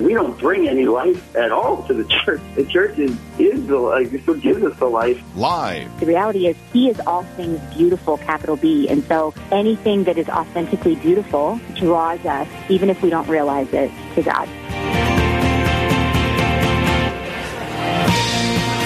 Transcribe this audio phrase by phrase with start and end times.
[0.00, 2.40] We don't bring any life at all to the church.
[2.56, 4.12] The church is, is the life.
[4.12, 5.22] It's what gives us the life.
[5.36, 6.00] Live.
[6.00, 8.88] The reality is, He is all things beautiful, capital B.
[8.88, 13.90] And so anything that is authentically beautiful draws us, even if we don't realize it,
[14.16, 14.48] to God.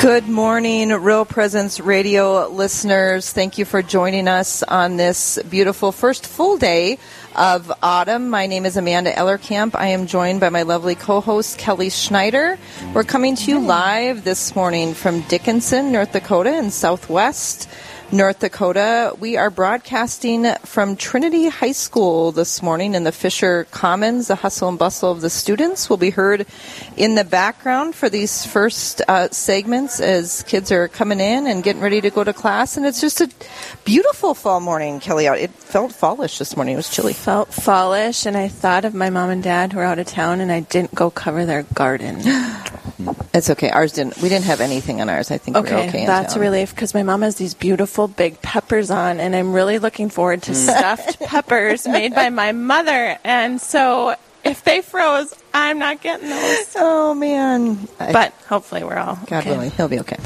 [0.01, 3.33] Good morning, Real Presence Radio listeners.
[3.33, 6.99] Thank you for joining us on this beautiful first full day
[7.39, 8.31] of autumn.
[8.31, 9.77] My name is Amanda Ellerkamp.
[9.77, 12.59] I am joined by my lovely co-host Kelly Schneider.
[12.93, 17.69] We're coming to you live this morning from Dickinson, North Dakota, in Southwest.
[18.11, 19.15] North Dakota.
[19.21, 24.29] We are broadcasting from Trinity High School this morning in the Fisher Commons.
[24.29, 26.47] The hustle and bustle of the students will be heard
[26.97, 31.83] in the background for these first uh, segments as kids are coming in and getting
[31.83, 32.79] ready to go to class.
[32.79, 33.29] And it's just a
[33.85, 35.29] beautiful fall morning, Kelly.
[35.29, 35.37] Out.
[35.37, 36.75] It felt fallish this morning.
[36.75, 37.13] It was chilly.
[37.13, 40.41] Felt fallish, and I thought of my mom and dad who are out of town,
[40.41, 42.23] and I didn't go cover their garden.
[43.35, 43.71] It's okay.
[43.71, 44.21] Ours didn't.
[44.21, 45.31] We didn't have anything on ours.
[45.31, 46.07] I think okay, we're okay.
[46.07, 49.79] that's a relief because my mom has these beautiful big peppers on, and I'm really
[49.79, 50.55] looking forward to mm.
[50.55, 53.19] stuffed peppers made by my mother.
[53.25, 56.75] And so, if they froze, I'm not getting those.
[56.77, 57.89] Oh man!
[57.99, 59.51] But hopefully, we're all God okay.
[59.51, 60.17] willing, he'll be okay.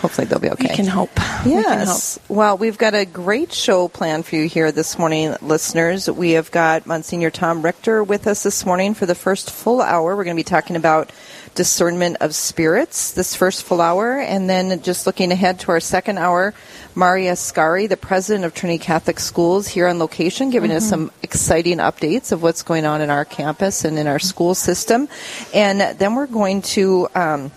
[0.00, 0.68] Hopefully, they'll be okay.
[0.70, 1.10] We can hope.
[1.44, 1.86] We can hope.
[1.86, 2.18] Yes.
[2.28, 6.08] Well, we've got a great show planned for you here this morning, listeners.
[6.08, 10.16] We have got Monsignor Tom Richter with us this morning for the first full hour.
[10.16, 11.12] We're going to be talking about
[11.54, 16.16] discernment of spirits this first full hour, and then just looking ahead to our second
[16.16, 16.54] hour,
[16.98, 21.78] Maria Scari, the president of Trinity Catholic Schools, here on location, giving us some exciting
[21.78, 25.08] updates of what's going on in our campus and in our school system.
[25.54, 27.08] And then we're going to.
[27.14, 27.52] Um,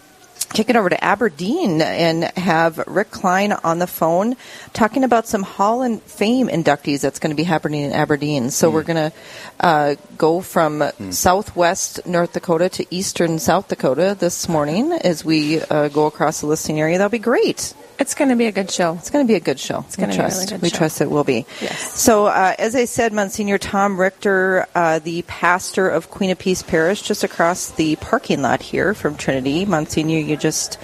[0.54, 4.36] kick it over to Aberdeen and have Rick Klein on the phone
[4.74, 8.50] talking about some Hall and Fame inductees that's going to be happening in Aberdeen.
[8.50, 9.18] So we're going to
[9.62, 15.88] uh, go from southwest North Dakota to eastern South Dakota this morning as we uh,
[15.88, 16.98] go across the listening area.
[16.98, 17.74] That'll be great.
[18.00, 18.96] It's going to be a good show.
[18.96, 19.80] It's going to be a good show.
[19.88, 20.38] It's gonna we be a trust.
[20.40, 20.78] really good we show.
[20.78, 21.46] trust it will be.
[21.62, 22.00] Yes.
[22.02, 26.64] So, uh, as I said, Monsignor Tom Richter, uh, the pastor of Queen of Peace
[26.64, 29.66] Parish, just across the parking lot here from Trinity.
[29.66, 30.80] Monsignor, you just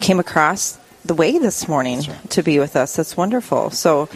[0.00, 2.96] came across the way this morning to be with us.
[2.96, 3.70] That's wonderful.
[3.70, 4.08] So.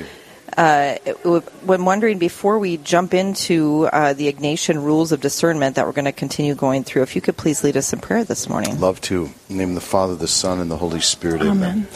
[0.56, 5.74] Uh, it w- when wondering before we jump into uh, the Ignatian rules of discernment
[5.74, 8.22] that we're going to continue going through, if you could please lead us in prayer
[8.22, 8.78] this morning.
[8.78, 9.24] Love to.
[9.24, 11.42] In the name of the Father, the Son, and the Holy Spirit.
[11.42, 11.88] Amen.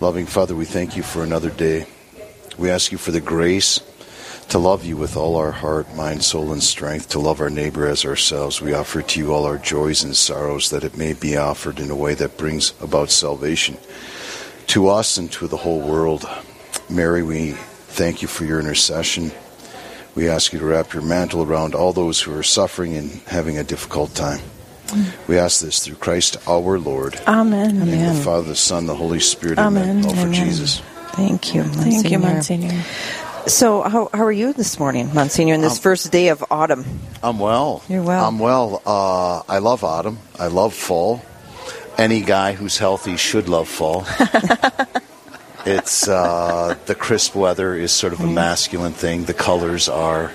[0.00, 1.84] Loving Father, we thank you for another day.
[2.56, 3.80] We ask you for the grace
[4.48, 7.84] to love you with all our heart, mind, soul, and strength, to love our neighbor
[7.84, 8.60] as ourselves.
[8.60, 11.90] We offer to you all our joys and sorrows, that it may be offered in
[11.90, 13.76] a way that brings about salvation
[14.68, 16.28] to us and to the whole world.
[16.88, 17.50] Mary, we
[17.88, 19.32] thank you for your intercession.
[20.14, 23.58] We ask you to wrap your mantle around all those who are suffering and having
[23.58, 24.42] a difficult time.
[25.26, 27.20] We ask this through Christ our Lord.
[27.26, 27.70] Amen.
[27.70, 28.16] In the name of Amen.
[28.16, 29.58] the Father, the Son, the Holy Spirit.
[29.58, 30.04] Amen.
[30.04, 30.32] All for Amen.
[30.32, 30.80] Jesus.
[31.12, 31.90] Thank you, Monsignor.
[31.90, 32.68] Thank you, Monsignor.
[32.68, 33.48] Monsignor.
[33.48, 36.84] So, how, how are you this morning, Monsignor, in this first day of autumn?
[37.22, 37.82] I'm well.
[37.88, 38.24] You're well.
[38.24, 38.82] I'm well.
[38.84, 40.18] Uh, I love autumn.
[40.38, 41.22] I love fall.
[41.96, 44.04] Any guy who's healthy should love fall.
[45.66, 49.24] it's uh, the crisp weather is sort of a masculine thing.
[49.24, 50.32] The colors are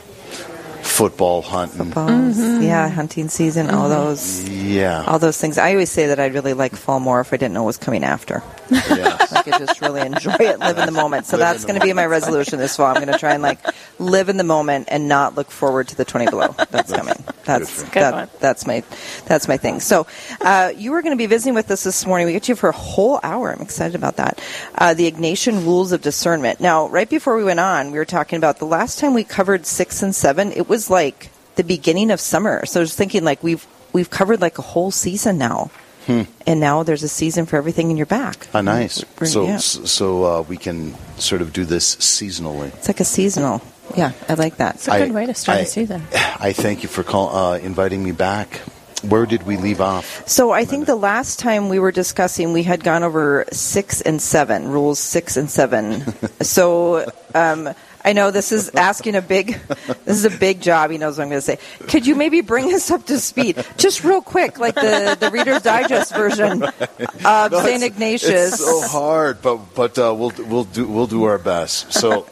[0.93, 1.89] football hunting.
[1.89, 2.61] Balls, mm-hmm.
[2.61, 4.05] yeah, hunting season, all mm-hmm.
[4.05, 5.03] those, Yeah.
[5.07, 5.57] all those things.
[5.57, 7.77] I always say that I'd really like fall more if I didn't know what was
[7.77, 8.43] coming after.
[8.73, 9.33] Yes.
[9.33, 11.25] I could just really enjoy it, live in the moment.
[11.25, 12.87] So that's going to be my resolution this fall.
[12.87, 13.59] I'm going to try and like
[13.99, 17.15] live in the moment and not look forward to the 20 below that's coming.
[17.45, 18.29] That's Good that, one.
[18.39, 18.83] that's my
[19.25, 19.79] that's my thing.
[19.79, 20.07] So
[20.41, 22.25] uh, you were going to be visiting with us this morning.
[22.25, 23.51] We get you for a whole hour.
[23.51, 24.41] I'm excited about that.
[24.75, 26.59] Uh, the Ignatian rules of discernment.
[26.59, 29.65] Now, right before we went on, we were talking about the last time we covered
[29.65, 30.51] six and seven.
[30.51, 32.65] It was like the beginning of summer.
[32.65, 35.69] So I was thinking like we've we've covered like a whole season now.
[36.07, 38.47] And now there's a season for everything in your back.
[38.53, 39.03] Ah, nice.
[39.19, 39.57] We're- So, yeah.
[39.57, 42.67] so so, uh, we can sort of do this seasonally.
[42.75, 43.61] It's like a seasonal.
[43.95, 44.75] Yeah, I like that.
[44.75, 46.01] It's a good I- way to start I- a season.
[46.39, 48.61] I thank you for call, uh, inviting me back.
[49.07, 50.23] Where did we leave off?
[50.27, 54.21] So I think the last time we were discussing, we had gone over six and
[54.21, 56.03] seven rules, six and seven.
[56.41, 57.03] so
[57.35, 57.69] um,
[58.05, 59.59] I know this is asking a big,
[60.05, 60.91] this is a big job.
[60.91, 61.57] He knows what I'm going to say.
[61.87, 65.61] Could you maybe bring us up to speed, just real quick, like the the Reader's
[65.61, 68.53] Digest version of Saint Ignatius?
[68.53, 71.93] It's so hard, but but uh, we'll we'll do we'll do our best.
[71.93, 72.27] So,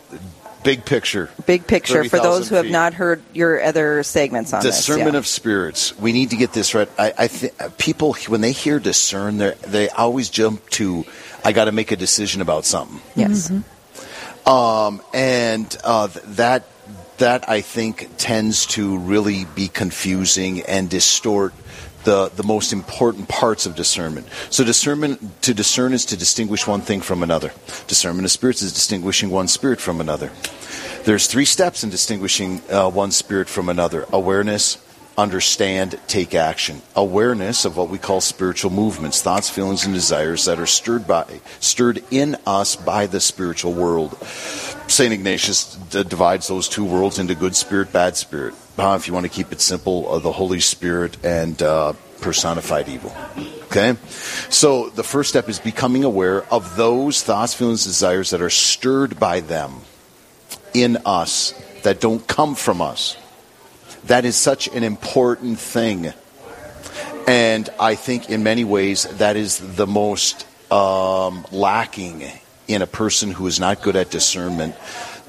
[0.64, 1.30] big picture.
[1.46, 2.72] Big picture for those who have feet.
[2.72, 5.14] not heard your other segments on discernment this.
[5.14, 5.20] yeah.
[5.20, 5.98] of spirits.
[5.98, 6.90] We need to get this right.
[6.98, 11.06] I, I think people when they hear discern, they they always jump to,
[11.46, 13.00] I got to make a decision about something.
[13.16, 13.52] yes.
[14.46, 16.64] Um, and uh, that
[17.18, 21.54] that I think tends to really be confusing and distort
[22.04, 24.28] the the most important parts of discernment.
[24.50, 27.52] So discernment to discern is to distinguish one thing from another.
[27.88, 30.32] Discernment of spirits is distinguishing one spirit from another.
[31.04, 34.78] There's three steps in distinguishing uh, one spirit from another: awareness,
[35.18, 36.82] understand, take action.
[36.96, 41.26] Awareness of what we call spiritual movements, thoughts, feelings, and desires that are stirred by
[41.60, 44.18] stirred in us by the spiritual world.
[44.88, 45.14] St.
[45.14, 48.54] Ignatius d- divides those two worlds into good spirit, bad spirit.
[48.78, 52.90] Uh, if you want to keep it simple, uh, the Holy Spirit and uh, personified
[52.90, 53.16] evil.
[53.66, 53.96] Okay?
[54.50, 59.20] So the first step is becoming aware of those thoughts, feelings, desires that are stirred
[59.20, 59.82] by them
[60.74, 61.54] in us,
[61.84, 63.18] that don't come from us.
[64.06, 66.14] That is such an important thing.
[67.28, 72.24] And I think in many ways that is the most um, lacking
[72.68, 74.76] in a person who is not good at discernment.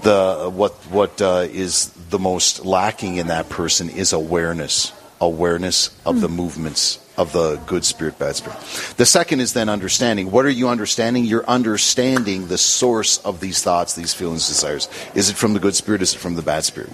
[0.02, 6.20] The what what uh, is the most lacking in that person is awareness, awareness of
[6.20, 8.58] the movements of the good spirit, bad spirit.
[8.96, 10.30] The second is then understanding.
[10.30, 11.24] What are you understanding?
[11.24, 14.88] You're understanding the source of these thoughts, these feelings, desires.
[15.14, 16.02] Is it from the good spirit?
[16.02, 16.90] Is it from the bad spirit?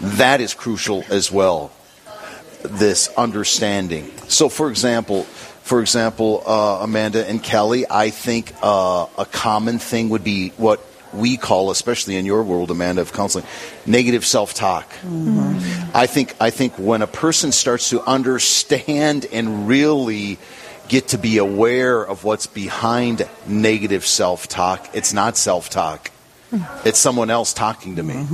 [0.00, 1.70] That is crucial as well.
[2.62, 4.10] This understanding.
[4.28, 10.08] So, for example, for example, uh, Amanda and Kelly, I think uh, a common thing
[10.10, 13.44] would be what we call, especially in your world, Amanda, of counseling,
[13.86, 14.86] negative self-talk.
[15.94, 20.38] I think I think when a person starts to understand and really
[20.88, 26.10] get to be aware of what's behind negative self-talk, it's not self-talk.
[26.84, 28.26] It's someone else talking to me.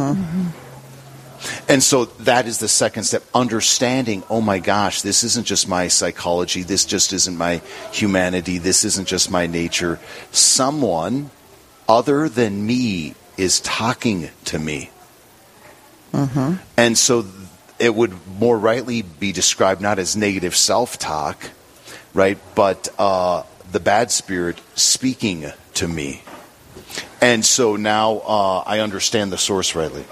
[1.69, 5.89] And so that is the second step understanding, oh my gosh, this isn't just my
[5.89, 7.61] psychology, this just isn't my
[7.93, 9.99] humanity, this isn't just my nature.
[10.33, 11.31] Someone
[11.89, 14.91] other than me is talking to me.
[16.77, 17.27] And so
[17.79, 21.51] it would more rightly be described not as negative self talk,
[22.15, 26.23] right, but uh, the bad spirit speaking to me.
[27.21, 30.05] And so now uh, I understand the source rightly.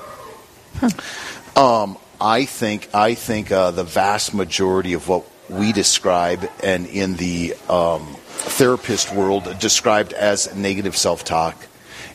[1.57, 7.17] Um, I think I think uh, the vast majority of what we describe and in
[7.17, 11.67] the um, therapist world described as negative self-talk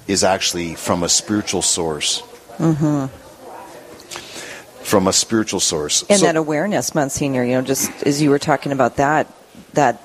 [0.07, 2.23] is actually from a spiritual source.
[4.83, 6.03] From a spiritual source.
[6.09, 9.27] And So- that awareness, Monsignor, you know, just as you were talking about that,
[9.73, 10.01] that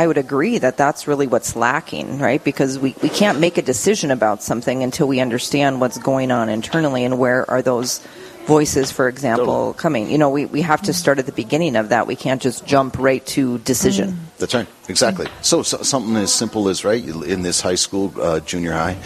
[0.00, 2.42] I would agree that that's really what's lacking, right?
[2.42, 6.48] Because we, we can't make a decision about something until we understand what's going on
[6.48, 8.00] internally and where are those
[8.46, 10.10] voices, for example, coming.
[10.10, 12.06] You know, we, we have to start at the beginning of that.
[12.06, 14.18] We can't just jump right to decision.
[14.38, 14.66] That's right.
[14.88, 15.26] Exactly.
[15.42, 18.96] So, so something as simple as right in this high school, uh, junior high,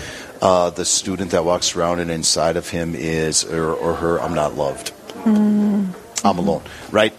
[0.41, 4.35] uh, the student that walks around and inside of him is or, or her, I'm
[4.35, 4.93] not loved.
[5.27, 5.93] I'm
[6.23, 6.63] alone.
[6.93, 7.13] Right.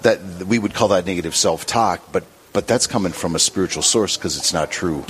[0.00, 4.16] That we would call that negative self-talk, but but that's coming from a spiritual source
[4.16, 5.04] because it's not true,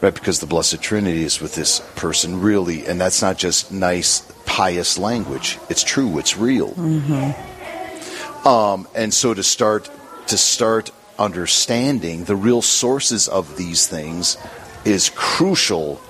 [0.00, 0.14] right?
[0.14, 4.98] Because the Blessed Trinity is with this person really, and that's not just nice pious
[4.98, 5.58] language.
[5.70, 6.18] It's true.
[6.18, 6.74] It's real.
[8.44, 9.90] Um, and so to start
[10.26, 14.36] to start understanding the real sources of these things
[14.84, 16.00] is crucial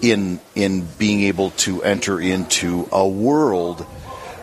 [0.00, 3.80] in in being able to enter into a world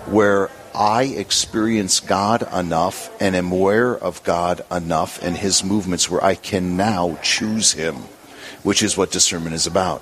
[0.07, 6.23] where I experience God enough and am aware of God enough and His movements where
[6.23, 7.95] I can now choose Him,
[8.63, 10.01] which is what discernment is about.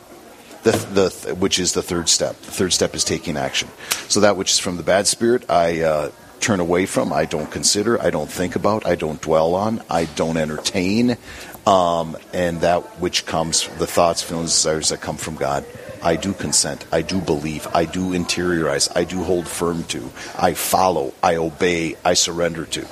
[0.64, 2.36] The, the, which is the third step.
[2.42, 3.70] The third step is taking action.
[4.08, 7.50] So that which is from the bad spirit, I uh, turn away from, I don't
[7.52, 11.18] consider, I don't think about, I don't dwell on, I don't entertain,
[11.66, 15.66] um, and that which comes, the thoughts, feelings, desires that come from God,
[16.06, 20.54] I do consent, I do believe, I do interiorize, I do hold firm to, I
[20.54, 22.86] follow, I obey, I surrender to.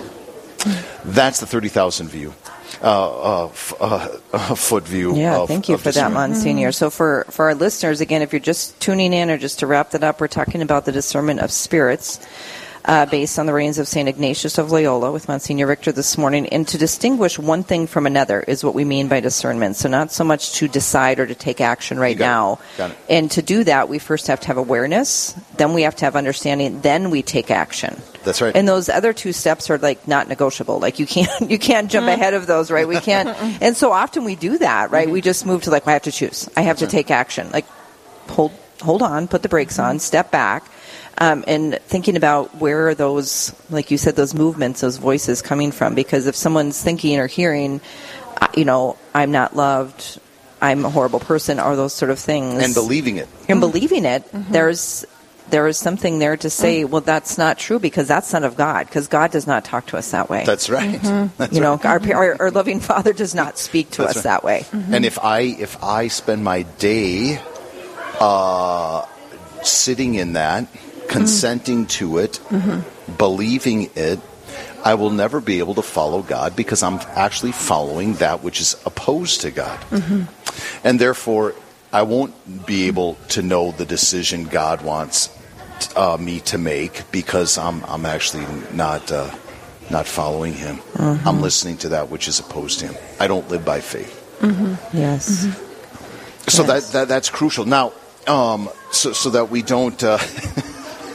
[1.05, 2.33] That's the 30,000 view.
[2.81, 4.07] Uh, uh, f- uh,
[4.55, 5.15] foot view.
[5.15, 6.11] Yeah, of- thank you for that.
[6.11, 6.71] Monsignor.
[6.71, 9.91] So, for, for our listeners, again, if you're just tuning in or just to wrap
[9.91, 12.19] that up, we're talking about the discernment of spirits
[12.85, 14.09] uh, based on the reigns of St.
[14.09, 16.47] Ignatius of Loyola with Monsignor Richter this morning.
[16.49, 19.75] And to distinguish one thing from another is what we mean by discernment.
[19.75, 22.27] So, not so much to decide or to take action right You got it.
[22.27, 22.59] now.
[22.77, 22.97] Got it.
[23.09, 26.15] And to do that, we first have to have awareness, then we have to have
[26.15, 28.01] understanding, then we take action.
[28.23, 28.55] That's right.
[28.55, 30.79] And those other two steps are like not negotiable.
[30.79, 32.21] Like you can't you can't jump mm-hmm.
[32.21, 32.87] ahead of those, right?
[32.87, 33.29] We can't.
[33.29, 33.63] Mm-hmm.
[33.63, 35.05] and so often we do that, right?
[35.05, 35.13] Mm-hmm.
[35.13, 36.49] We just move to like I have to choose.
[36.55, 37.49] I have to take action.
[37.51, 37.65] Like
[38.29, 40.65] hold hold on, put the brakes on, step back,
[41.17, 45.71] um, and thinking about where are those, like you said, those movements, those voices coming
[45.71, 45.95] from.
[45.95, 47.81] Because if someone's thinking or hearing,
[48.41, 50.19] uh, you know, I'm not loved,
[50.61, 53.27] I'm a horrible person, or those sort of things, And believing it.
[53.47, 55.05] and believing it, there's
[55.49, 58.87] there is something there to say, well, that's not true because that's not of God,
[58.87, 60.45] because God does not talk to us that way.
[60.45, 60.99] That's right.
[61.37, 61.85] That's you know, right.
[61.85, 64.23] our, our our loving Father does not speak to That's us right.
[64.23, 64.65] that way.
[64.71, 67.39] And if I if I spend my day
[68.19, 69.05] uh,
[69.63, 70.67] sitting in that,
[71.07, 72.39] consenting to it,
[73.17, 74.19] believing it,
[74.83, 78.75] I will never be able to follow God because I'm actually following that which is
[78.85, 79.79] opposed to God.
[80.83, 81.55] And therefore,
[81.91, 82.33] I won't
[82.65, 85.29] be able to know the decision God wants
[85.95, 89.29] uh, me to make because I'm I'm actually not uh,
[89.89, 90.79] not following Him.
[90.97, 92.95] I'm listening to that which is opposed to Him.
[93.19, 94.19] I don't live by faith.
[94.93, 95.47] Yes.
[96.47, 96.91] So Yes.
[96.91, 97.65] that, that that's crucial.
[97.65, 97.93] Now,
[98.27, 100.17] um, so so that we don't uh,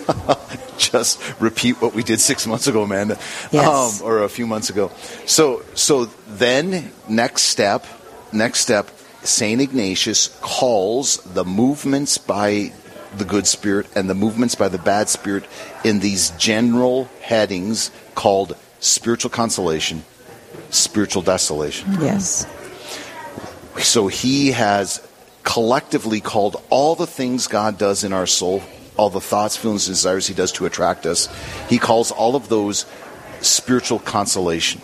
[0.79, 3.19] just repeat what we did six months ago, Amanda,
[3.51, 4.01] Yes.
[4.01, 4.91] um, or a few months ago.
[5.27, 7.85] So so then next step,
[8.33, 8.89] next step,
[9.23, 12.73] Saint Ignatius calls the movements by
[13.17, 15.45] the good spirit and the movements by the bad spirit
[15.85, 20.05] in these general headings called spiritual consolation,
[20.71, 21.91] spiritual desolation.
[22.01, 22.47] Yes.
[23.79, 25.07] So he has
[25.43, 28.63] collectively called all the things God does in our soul,
[28.99, 31.29] all the thoughts, feelings, and desires he does to attract us,
[31.71, 32.85] he calls all of those
[33.41, 34.83] spiritual consolation.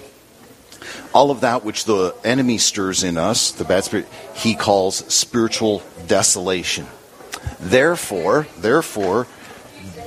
[1.13, 5.83] All of that which the enemy stirs in us, the bad spirit, he calls spiritual
[6.07, 6.87] desolation.
[7.61, 9.27] Therefore, therefore,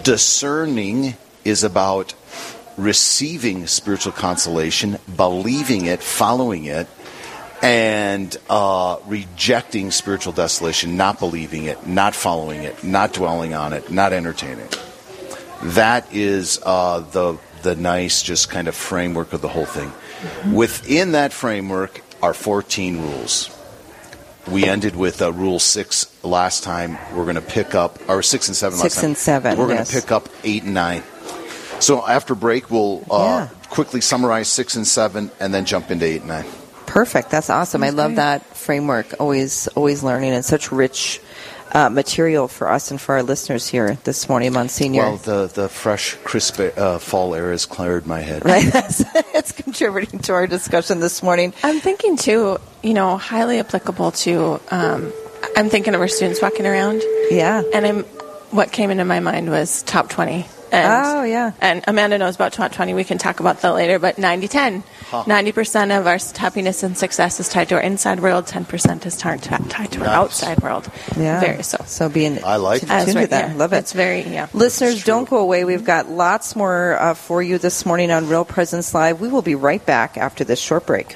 [0.03, 2.13] discerning is about
[2.77, 6.87] receiving spiritual consolation, believing it, following it,
[7.61, 13.89] and uh, rejecting spiritual desolation, not believing it, not following it, not dwelling on it,
[13.91, 14.81] not entertaining it.
[15.63, 19.91] That is uh, the the nice, just kind of framework of the whole thing.
[20.53, 23.49] Within that framework are 14 rules.
[24.47, 26.97] We ended with uh, rule six last time.
[27.15, 29.05] We're going to pick up, or six and seven last Six time.
[29.05, 31.03] and seven, We're going to pick up eight and nine.
[31.79, 33.69] So after break, we'll uh, Yeah.
[33.69, 36.45] quickly summarize six and seven, and then jump into eight and nine.
[36.88, 37.29] Perfect.
[37.29, 37.84] That's awesome.
[37.84, 39.13] I love that framework.
[39.20, 41.22] Always, always learning and such rich
[41.74, 45.01] uh, material for us and for our listeners here this morning, Monsignor.
[45.03, 48.46] Well, the, the fresh, crisp uh, fall air has cleared my head.
[48.46, 48.65] right?
[48.74, 49.03] That's,
[49.36, 51.53] it's contributing to our discussion this morning.
[51.63, 54.60] I'm thinking too, you know, highly applicable to.
[54.72, 55.12] Um,
[55.56, 57.62] I'm thinking of our students walking around, Yeah.
[57.74, 58.03] and I'm.
[58.50, 60.46] What came into my mind was top 20.
[60.71, 61.51] And, Oh, yeah.
[61.62, 62.93] And Amanda knows about top 20.
[62.93, 64.00] We can talk about that later.
[64.00, 64.83] But 90 10.
[65.12, 69.41] 90% of our happiness and success is tied to our inside world, 10% is tied
[69.43, 70.15] to, tied to our Nice.
[70.15, 70.89] outside world.
[71.17, 71.39] Yeah.
[71.39, 71.77] Very so.
[71.86, 73.15] So being I like tuned it.
[73.15, 73.47] Right that.
[73.50, 73.55] there.
[73.57, 73.77] Love it.
[73.77, 74.47] It's very, yeah.
[74.53, 75.63] Listeners, don't go away.
[75.63, 79.21] We've got lots more uh, for you this morning on Real Presence Live.
[79.21, 81.15] We will be right back after this short break.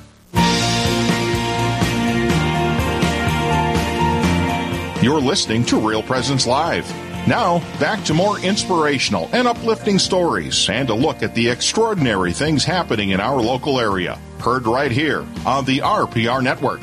[5.01, 6.87] You're listening to Real Presence Live.
[7.27, 12.63] Now, back to more inspirational and uplifting stories and a look at the extraordinary things
[12.63, 14.19] happening in our local area.
[14.39, 16.81] Heard right here on the RPR Network.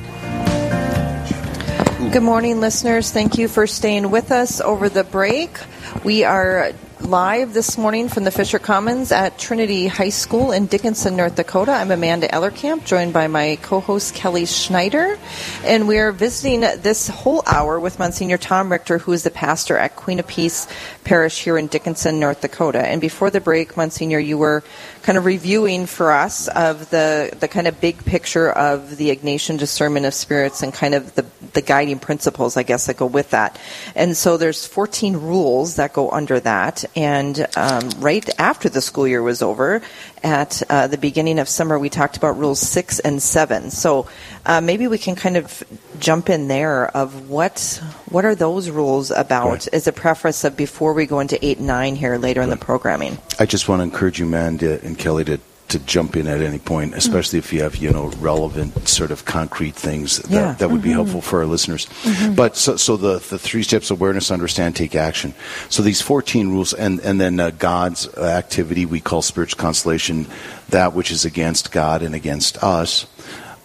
[2.12, 3.12] Good morning, listeners.
[3.12, 5.56] Thank you for staying with us over the break.
[6.02, 11.16] We are live this morning from the Fisher Commons at Trinity High School in Dickinson,
[11.16, 11.70] North Dakota.
[11.72, 15.18] I'm Amanda Ellerkamp, joined by my co-host Kelly Schneider,
[15.64, 19.76] and we are visiting this whole hour with Monsignor Tom Richter, who is the pastor
[19.76, 20.66] at Queen of Peace
[21.04, 22.86] Parish here in Dickinson, North Dakota.
[22.86, 24.64] And before the break, Monsignor, you were
[25.02, 29.56] kind of reviewing for us of the the kind of big picture of the Ignatian
[29.58, 31.24] discernment of spirits and kind of the
[31.58, 33.58] the guiding principles, I guess, that go with that.
[33.96, 36.84] And so there's 14 rules that go under that.
[36.94, 39.82] And um, right after the school year was over,
[40.22, 43.70] at uh, the beginning of summer, we talked about rules six and seven.
[43.72, 44.06] So
[44.46, 45.64] uh, maybe we can kind of
[45.98, 49.68] jump in there of what what are those rules about Right.
[49.72, 52.56] as a preface of before we go into eight and nine here later in the
[52.56, 53.18] programming.
[53.40, 55.38] I just want to encourage you, man, to, and Kelly, to,
[55.68, 59.24] to jump in at any point, especially if you have, you know, relevant sort of
[59.24, 60.52] concrete things that, Yeah.
[60.58, 60.94] that would be Mhm.
[60.94, 61.86] helpful for our listeners.
[62.04, 62.34] Mhm.
[62.36, 65.34] But so, so the, the three steps awareness, understand, take action.
[65.68, 70.26] So these 14 rules, and, and then uh, God's activity we call spiritual consolation,
[70.70, 73.06] that which is against God and against us.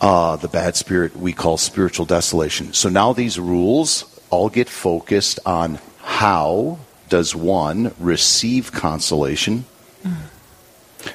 [0.01, 2.73] Uh, the bad spirit we call spiritual desolation.
[2.73, 9.63] So now these rules all get focused on how does one receive consolation.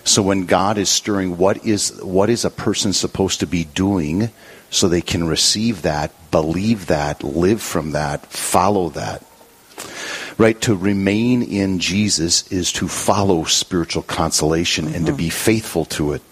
[0.04, 4.31] So when God is stirring, what is what is a person supposed to be doing
[4.70, 9.24] so they can receive that, believe that, live from that, follow that?
[10.37, 10.61] Right?
[10.62, 16.22] To remain in Jesus is to follow spiritual consolation and to be faithful to it.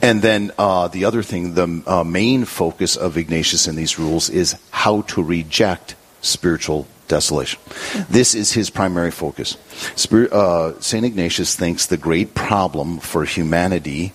[0.00, 4.30] And then uh, the other thing, the uh, main focus of Ignatius in these rules
[4.30, 7.60] is how to reject spiritual desolation.
[8.08, 9.56] This is his primary focus.
[9.94, 11.04] Spir- uh, St.
[11.04, 14.12] Ignatius thinks the great problem for humanity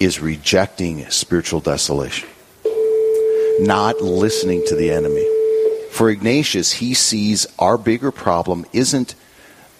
[0.00, 2.28] is rejecting spiritual desolation,
[3.60, 5.26] not listening to the enemy.
[5.90, 9.14] For Ignatius, he sees our bigger problem isn't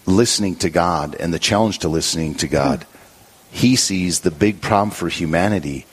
[0.07, 2.87] listening to God and the challenge to listening to God.
[3.51, 5.87] He sees the big problem for humanity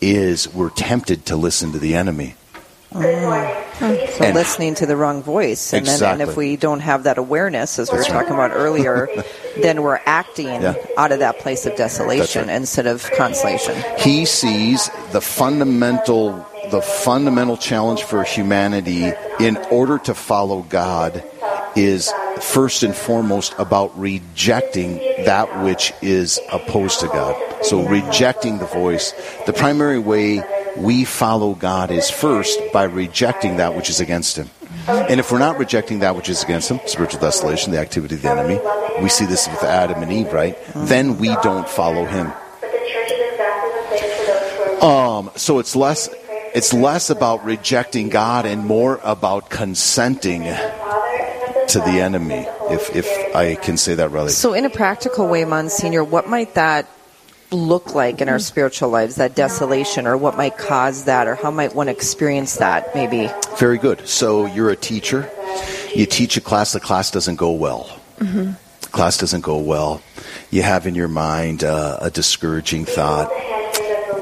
[0.00, 2.34] is we're tempted to listen to the enemy.
[2.94, 4.08] Mm.
[4.18, 7.18] So And- listening to the wrong voice, and then and if we don't have that
[7.18, 9.08] awareness, as we were talking about earlier,
[9.60, 10.74] then we're acting Yeah.
[10.96, 12.56] out of that place of desolation right.
[12.56, 13.74] instead of consolation.
[13.98, 21.22] He sees the fundamental the fundamental challenge for humanity in order to follow God
[21.76, 27.36] is first and foremost about rejecting that which is opposed to God.
[27.62, 29.12] So rejecting the voice.
[29.44, 30.42] The primary way
[30.76, 34.50] we follow God is first by rejecting that which is against him.
[34.86, 38.22] And if we're not rejecting that which is against him, spiritual desolation, the activity of
[38.22, 38.60] the enemy,
[39.00, 40.58] we see this with Adam and Eve, right?
[40.74, 42.32] Then we don't follow him.
[44.82, 46.10] Um, so it's less
[46.54, 53.56] it's less about rejecting God and more about consenting to the enemy, if if I
[53.56, 54.30] can say that really.
[54.30, 56.86] So, in a practical way, Monsignor, what might that
[57.50, 61.50] look like in our spiritual lives, that desolation, or what might cause that, or how
[61.50, 63.30] might one experience that, maybe?
[63.56, 64.06] Very good.
[64.08, 65.30] So you're a teacher.
[65.94, 66.72] You teach a class.
[66.72, 67.84] The class doesn't go well.
[68.18, 68.52] Mm-hmm.
[68.90, 70.02] Class doesn't go well.
[70.50, 73.30] You have in your mind uh, a discouraging thought.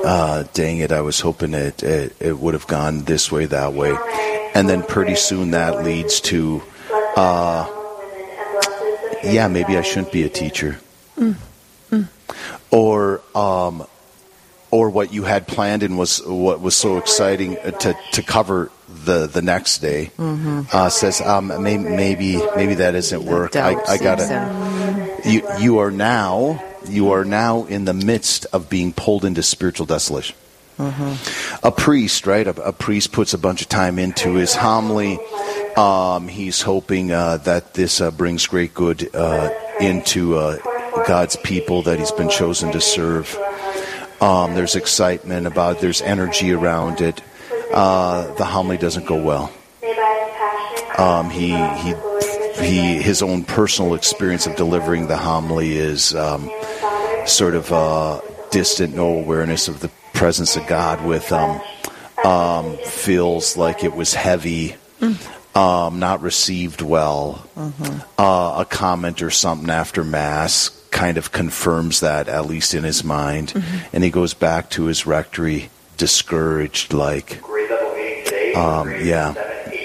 [0.04, 0.90] Uh, dang it!
[0.90, 3.96] I was hoping it, it it would have gone this way, that way,
[4.54, 6.60] and then pretty soon that leads to,
[7.16, 7.66] uh,
[9.22, 10.78] yeah, maybe I shouldn't be a teacher.
[12.72, 13.86] Or um,
[14.70, 18.70] or what you had planned and was what was so exciting uh, to to cover
[18.88, 20.62] the the next day Mm-hmm.
[20.72, 23.54] uh, says um, may, maybe maybe that isn't work.
[23.54, 25.22] I, I got seeps to.
[25.24, 29.86] You you are now you are now in the midst of being pulled into spiritual
[29.86, 30.34] desolation.
[31.62, 32.44] A priest, right?
[32.44, 35.20] A, a priest puts a bunch of time into his homily.
[35.76, 40.58] Um, he's hoping uh, that this uh, brings great good uh, into uh,
[41.06, 43.36] God's people that he's been chosen to serve.
[44.20, 45.80] Um, there's excitement about.
[45.80, 47.20] There's energy around it.
[47.72, 49.52] Uh, the homily doesn't go well.
[50.98, 51.94] Um, he he
[52.62, 53.02] he.
[53.02, 56.50] His own personal experience of delivering the homily is um,
[57.26, 61.60] sort of uh, distant, no awareness of the presence of God with um,
[62.24, 64.76] um, feels like it was heavy,
[65.54, 67.44] um, not received well.
[68.18, 73.02] Uh, a comment or something after Mass kind of confirms that, at least in his
[73.02, 73.52] mind.
[73.92, 77.42] And he goes back to his rectory discouraged, like,
[78.54, 79.34] um, yeah.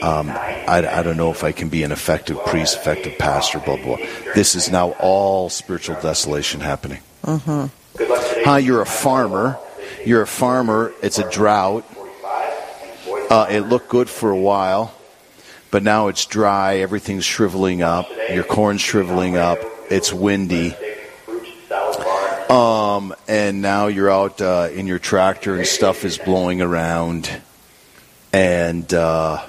[0.01, 3.77] Um, I, I don't know if I can be an effective priest, effective pastor, blah,
[3.77, 3.97] blah.
[4.35, 7.01] This is now all spiritual desolation happening.
[7.23, 8.43] Mm-hmm.
[8.43, 9.57] Hi, you're a farmer.
[10.05, 10.93] You're a farmer.
[11.01, 11.83] It's a drought.
[13.29, 14.93] Uh, it looked good for a while,
[15.71, 16.77] but now it's dry.
[16.77, 18.07] Everything's shriveling up.
[18.29, 19.57] Your corn's shriveling up.
[19.89, 20.75] It's windy.
[22.49, 27.29] Um, and now you're out uh, in your tractor and stuff is blowing around,
[28.31, 29.43] and uh,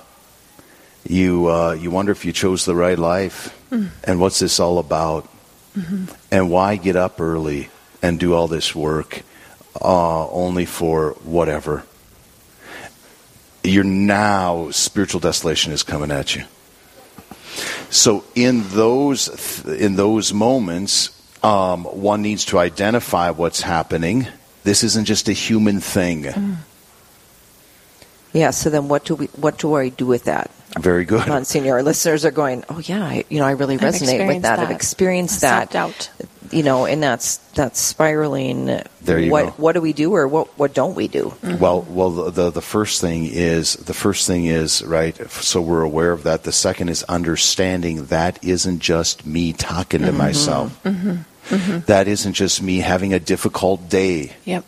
[1.07, 3.91] you uh, you wonder if you chose the right life, Mm.
[4.05, 5.29] and what's this all about,
[5.77, 6.09] Mhm.
[6.33, 7.69] and why get up early
[8.03, 9.23] and do all this work
[9.81, 11.85] uh, only for whatever.
[13.63, 16.45] You're now spiritual desolation is coming at you.
[17.91, 21.11] So in those in those moments,
[21.43, 24.27] um, one needs to identify what's happening.
[24.65, 26.25] This isn't just a human thing.
[26.25, 26.57] Mm.
[28.33, 28.51] Yeah.
[28.51, 29.27] So then, what do we?
[29.37, 30.51] What do I do with that?
[30.79, 31.27] Very good.
[31.27, 34.11] Monsignor, our listeners are going, oh yeah, I, you know, I really I've resonate with
[34.11, 34.59] experienced that.
[34.59, 34.75] I've that.
[34.75, 35.73] experienced that.
[35.73, 36.11] Self-doubt.
[36.53, 38.67] You know, and that's that's spiraling.
[39.03, 39.51] There you what go.
[39.53, 41.35] what do we do, or what what don't we do?
[41.43, 45.17] Well, well, the, the the first thing is the first thing is right.
[45.31, 46.45] So we're aware of that.
[46.45, 50.83] The second is understanding that isn't just me talking to myself.
[50.85, 51.55] Mm-hmm.
[51.55, 51.79] Mm-hmm.
[51.87, 54.33] That isn't just me having a difficult day.
[54.45, 54.65] Yep.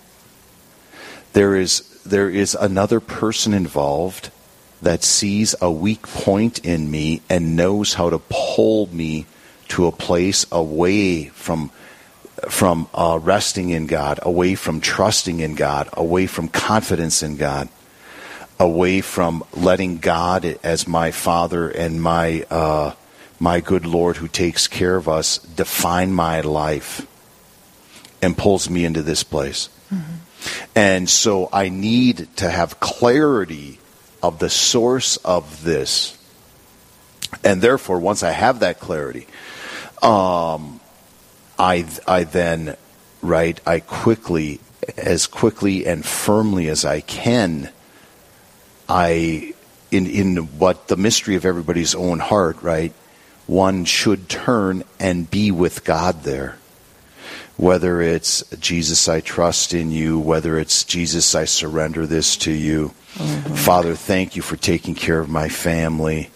[1.32, 4.30] There is there is another person involved
[4.82, 9.26] that sees a weak point in me and knows how to pull me
[9.70, 11.70] to a place away from
[12.48, 17.68] from uh, resting in God, away from trusting in God, away from confidence in God,
[18.58, 22.94] away from letting God as my Father and my uh,
[23.38, 27.06] my good Lord who takes care of us define my life
[28.22, 29.68] and pulls me into this place.
[30.74, 33.78] And so I need to have clarity
[34.22, 36.16] of the source of this.
[37.44, 39.26] And therefore, once I have that clarity,
[40.02, 40.80] um,
[41.58, 42.76] I, I then,
[43.22, 44.60] right, I quickly,
[44.96, 47.70] as quickly and firmly as I can,
[48.88, 49.54] I,
[49.90, 52.92] in, in what the mystery of everybody's own heart, right,
[53.46, 56.56] one should turn and be with God there
[57.60, 62.88] whether it's Jesus, I trust in you, whether it's Jesus, I surrender this to you.
[63.54, 66.30] Father, thank you for taking care of my family.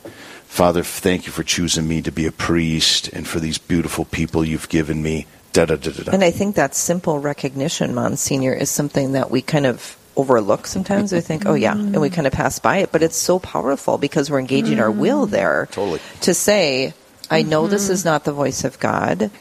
[0.54, 4.44] Father, thank you for choosing me to be a priest and for these beautiful people
[4.44, 5.26] you've given me.
[5.52, 6.04] Da da da da.
[6.04, 6.12] da.
[6.12, 11.12] And I think that simple recognition, Monsignor, is something that we kind of overlook sometimes.
[11.12, 12.92] we think, oh, yeah, and we kind of pass by it.
[12.92, 15.30] But it's so powerful because we're engaging our will mm.
[15.30, 15.98] there Totally.
[16.20, 16.94] to say,
[17.28, 17.92] I know this mm-hmm.
[17.94, 19.32] is not the voice of God,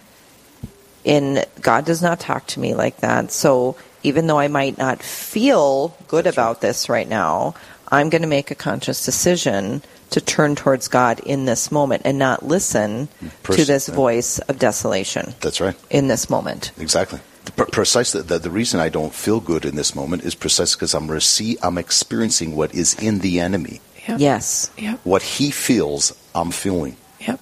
[1.05, 3.31] and God does not talk to me like that.
[3.31, 7.53] So even though I might not feel good about this right now,
[7.89, 12.19] I'm going to make a conscious decision to turn towards God in this moment and
[12.19, 13.09] not listen
[13.41, 15.75] Pers- to this voice of desolation That's right.
[15.89, 16.71] in this moment.
[16.77, 17.19] Exactly.
[17.55, 18.21] Pre- precisely.
[18.21, 21.57] The, the reason I don't feel good in this moment is precisely because I'm rece-
[21.63, 23.81] I'm experiencing what is in the enemy.
[24.07, 24.19] Yep.
[24.19, 24.71] Yes.
[24.77, 24.99] Yep.
[25.03, 26.97] What he feels, I'm feeling.
[27.21, 27.39] Yep.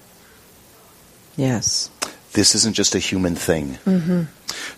[1.36, 1.90] Yes.
[2.32, 3.78] This isn't just a human thing.
[3.84, 4.22] Mm-hmm.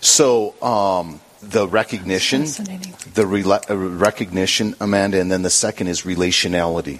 [0.01, 6.99] So um, the recognition, the rela- uh, recognition, Amanda, and then the second is relationality.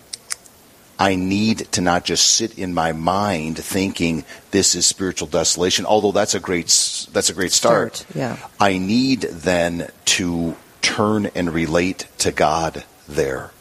[0.98, 6.14] I need to not just sit in my mind thinking this is spiritual desolation, although
[6.14, 6.68] that's a great
[7.12, 7.98] that's a great start.
[7.98, 8.38] Start, yeah.
[8.60, 13.52] I need then to turn and relate to God there.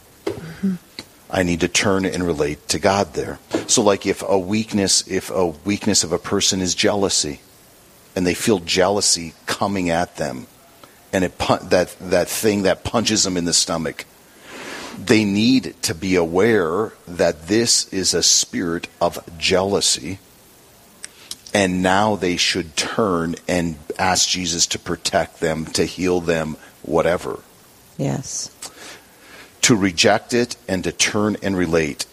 [1.29, 3.39] I need to turn and relate to God there.
[3.67, 7.41] So like if a weakness if a weakness of a person is jealousy
[8.15, 10.47] and they feel jealousy coming at them
[11.15, 14.03] and it pun- that that thing that punches them in the stomach
[14.97, 20.19] they need to be aware that this is a spirit of jealousy
[21.53, 27.39] and now they should turn and ask Jesus to protect them to heal them whatever
[27.97, 28.49] Yes.
[29.61, 32.05] to reject it and to turn and relate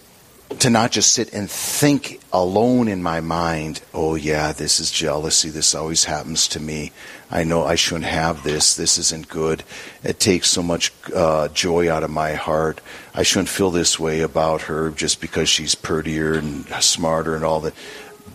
[0.61, 5.49] to not just sit and think alone in my mind, oh, yeah, this is jealousy.
[5.49, 6.93] This always happens to me.
[7.33, 8.77] I know I shouldn't have this.
[8.77, 9.65] This isn't good.
[10.05, 12.83] It takes so much uh, joy out of my heart.
[13.15, 17.61] I shouldn't feel this way about her just because she's prettier and smarter and all
[17.61, 17.75] that.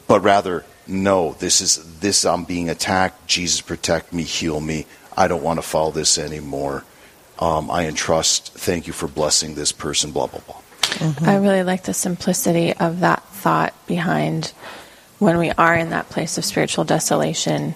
[0.08, 2.26] But rather, no, this is this.
[2.26, 3.28] I'm being attacked.
[3.28, 4.88] Jesus, protect me, heal me.
[5.16, 6.84] I don't want to follow this anymore.
[7.38, 8.54] Um, I entrust.
[8.54, 10.12] Thank you for blessing this person.
[10.12, 10.62] Blah blah blah.
[10.82, 11.26] Mm-hmm.
[11.30, 14.54] I really like the simplicity of that thought behind
[15.20, 17.76] when we are in that place of spiritual desolation.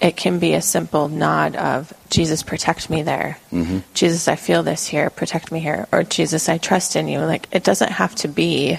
[0.00, 3.38] It can be a simple nod of, Jesus, protect me there.
[3.52, 3.78] Mm-hmm.
[3.94, 5.86] Jesus, I feel this here, protect me here.
[5.92, 7.20] Or, Jesus, I trust in you.
[7.20, 8.78] Like, it doesn't have to be.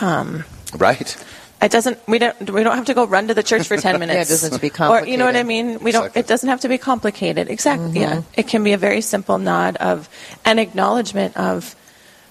[0.00, 0.44] Um,
[0.76, 1.24] right.
[1.62, 1.98] It doesn't.
[2.06, 2.50] We don't.
[2.50, 4.16] We don't have to go run to the church for ten minutes.
[4.16, 5.08] yeah, it doesn't have to be complicated.
[5.08, 5.78] Or you know what I mean.
[5.78, 6.02] We don't.
[6.06, 6.20] Exactly.
[6.20, 7.48] It doesn't have to be complicated.
[7.48, 7.92] Exactly.
[7.92, 7.94] Mhm.
[8.00, 8.22] Yeah.
[8.36, 10.10] It can be a very simple nod of
[10.44, 11.74] an acknowledgement of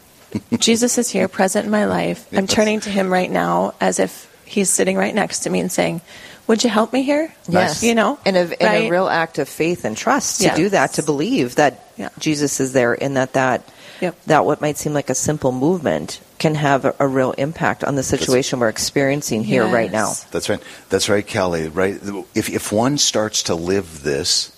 [0.60, 2.28] Jesus is here, present in my life.
[2.32, 5.72] I'm turning to Him right now as if He's sitting right next to me and
[5.72, 6.02] saying,
[6.48, 7.84] "Would you help me here?" Yes.
[7.84, 10.58] You know, and a, and a real act of faith and trust to Yes.
[10.58, 12.10] do that, to believe that Yeah.
[12.20, 13.62] Jesus is there and that that,
[14.02, 14.16] Yep.
[14.28, 17.96] that what might seem like a simple movement can have a, a real impact on
[17.96, 20.14] the situation we're experiencing here right now.
[20.32, 20.62] That's right.
[20.90, 21.70] That's right, Kelly.
[21.70, 22.00] Right.
[22.36, 24.52] If if one starts to live this,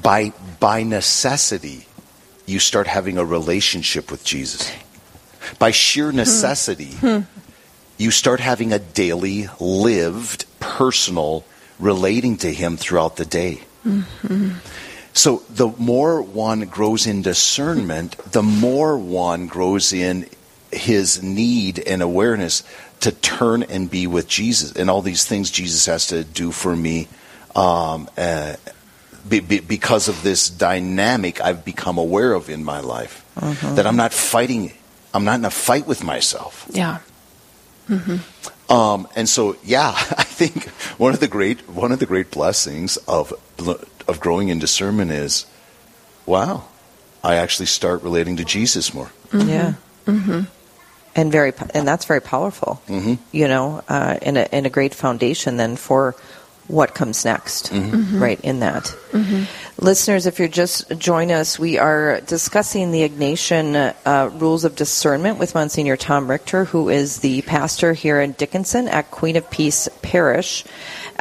[0.00, 1.86] by by necessity,
[2.46, 4.70] you start having a relationship with Jesus.
[5.58, 6.18] By sheer hmm.
[6.18, 7.20] necessity, hmm.
[7.98, 11.44] you start having a daily, lived, personal
[11.78, 13.60] relating to Him throughout the day.
[15.12, 20.26] So the more one grows in discernment, the more one grows in
[20.72, 22.62] his need and awareness
[23.00, 26.74] to turn and be with Jesus and all these things Jesus has to do for
[26.74, 27.08] me.
[27.54, 28.56] Um, uh,
[29.28, 33.24] be, be, because of this dynamic I've become aware of in my life,
[33.74, 34.72] that I'm not fighting,
[35.12, 36.66] I'm not in a fight with myself.
[36.70, 37.00] Yeah.
[38.68, 42.96] Um, and so, yeah, I think one of the great one of the great blessings
[43.08, 43.32] of
[44.08, 45.46] of growing in discernment is,
[46.26, 46.64] wow,
[47.22, 49.10] I actually start relating to Jesus more.
[49.32, 49.74] Yeah.
[50.06, 50.42] Mm-hmm.
[51.14, 52.80] And very, and that's very powerful.
[52.88, 53.18] Mhm.
[53.32, 56.14] You know, uh, and a and a great foundation then for
[56.68, 58.94] what comes next, right in that.
[59.78, 65.38] Listeners, if you're just joining us, we are discussing the Ignatian uh, rules of discernment
[65.38, 69.88] with Monsignor Tom Richter, who is the pastor here in Dickinson at Queen of Peace
[70.02, 70.64] Parish,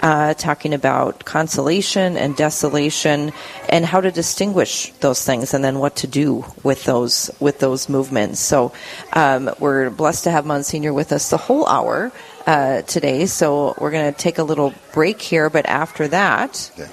[0.02, 3.34] uh, talking about consolation and desolation
[3.68, 7.90] and how to distinguish those things, and then what to do with those with those
[7.90, 8.40] movements.
[8.40, 8.74] So,
[9.14, 12.12] um, we're blessed to have Monsignor with us the whole hour
[12.48, 13.26] uh, today.
[13.26, 16.72] So we're going to take a little break here, but after that.
[16.78, 16.88] Yeah.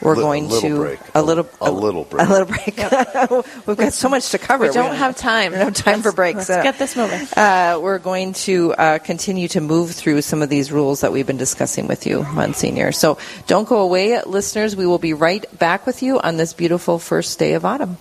[0.00, 1.00] We're Li- a going to break.
[1.14, 2.26] a A- little a little break.
[2.26, 3.46] A little break.
[3.68, 4.66] We've got so much to cover.
[4.66, 5.52] We don't have time.
[5.52, 6.48] No don't have time for breaks.
[6.48, 7.20] Let's get this moving.
[7.36, 11.28] Uh, we're going to uh, continue to move through some of these rules that we've
[11.28, 12.90] been discussing with you, Monsignor.
[12.90, 14.74] So don't go away, listeners.
[14.74, 17.96] We will be right back with you on this beautiful first day of autumn.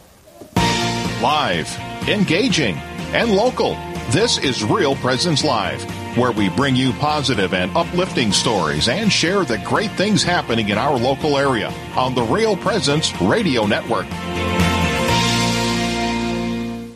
[1.21, 1.69] Live,
[2.09, 2.77] engaging,
[3.13, 3.75] and local.
[4.09, 9.43] This is Real Presence Live, where we bring you positive and uplifting stories and share
[9.45, 14.07] the great things happening in our local area on the Real Presence Radio Network.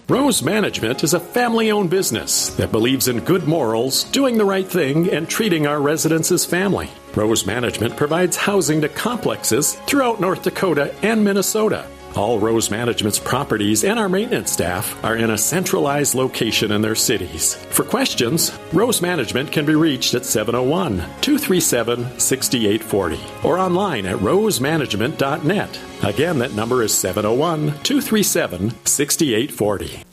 [0.07, 4.67] Rose Management is a family owned business that believes in good morals, doing the right
[4.67, 6.91] thing, and treating our residents as family.
[7.15, 11.87] Rose Management provides housing to complexes throughout North Dakota and Minnesota.
[12.15, 16.95] All Rose Management's properties and our maintenance staff are in a centralized location in their
[16.95, 17.55] cities.
[17.55, 25.79] For questions, Rose Management can be reached at 701 237 6840 or online at rosemanagement.net.
[26.03, 30.03] Again, that number is 701 237 6840.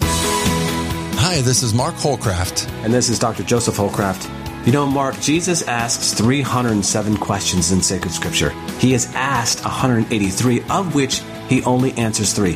[1.24, 2.68] Hi, this is Mark Holcraft.
[2.84, 3.44] And this is Dr.
[3.44, 4.66] Joseph Holcraft.
[4.66, 8.50] You know, Mark, Jesus asks 307 questions in sacred scripture.
[8.78, 11.20] He has asked 183, of which
[11.52, 12.54] he only answers three.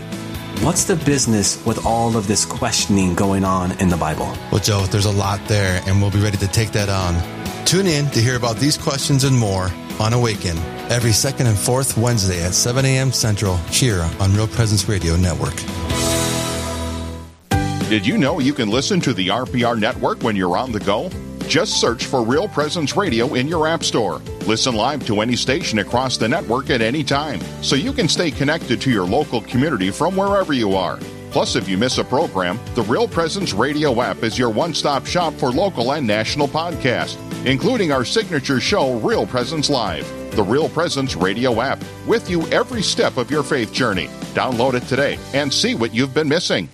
[0.65, 4.27] What's the business with all of this questioning going on in the Bible?
[4.51, 7.15] Well, Joe, there's a lot there, and we'll be ready to take that on.
[7.67, 10.57] Tune in to hear about these questions and more on Awaken
[10.89, 13.13] every second and fourth Wednesday at 7 a.m.
[13.13, 15.57] Central here on Real Presence Radio Network.
[17.91, 21.11] Did you know you can listen to the RPR network when you're on the go?
[21.49, 24.19] Just search for Real Presence Radio in your App Store.
[24.47, 28.33] Listen live to any station across the network at any time, so you can stay
[28.33, 30.99] connected to your local community from wherever you are.
[31.31, 35.07] Plus, if you miss a program, the Real Presence Radio app is your one stop
[35.07, 40.07] shop for local and national podcasts, including our signature show, Real Presence Live.
[40.33, 44.09] The Real Presence Radio app, with you every step of your faith journey.
[44.35, 46.69] Download it today and see what you've been missing.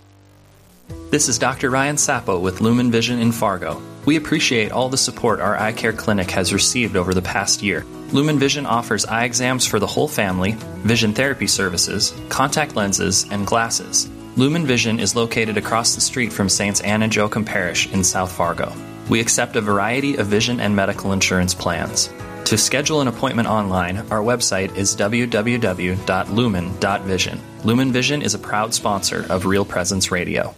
[1.10, 1.68] This is Dr.
[1.68, 3.82] Ryan Sappo with Lumen Vision in Fargo.
[4.04, 7.84] We appreciate all the support our eye care clinic has received over the past year.
[8.10, 13.46] Lumen Vision offers eye exams for the whole family, vision therapy services, contact lenses, and
[13.46, 14.08] glasses.
[14.36, 18.32] Lumen Vision is located across the street from Saints Anne and Joachim Parish in South
[18.32, 18.72] Fargo.
[19.08, 22.10] We accept a variety of vision and medical insurance plans.
[22.46, 27.40] To schedule an appointment online, our website is www.lumen.vision.
[27.64, 30.56] Lumen Vision is a proud sponsor of Real Presence Radio.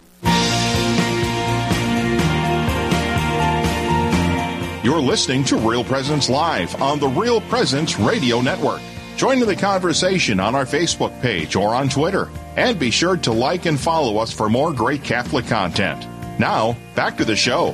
[4.85, 8.81] You're listening to Real Presence Live on the Real Presence Radio Network.
[9.17, 12.29] Join in the conversation on our Facebook page or on Twitter.
[12.55, 16.05] And be sure to like and follow us for more great Catholic content.
[16.39, 17.71] Now, back to the show.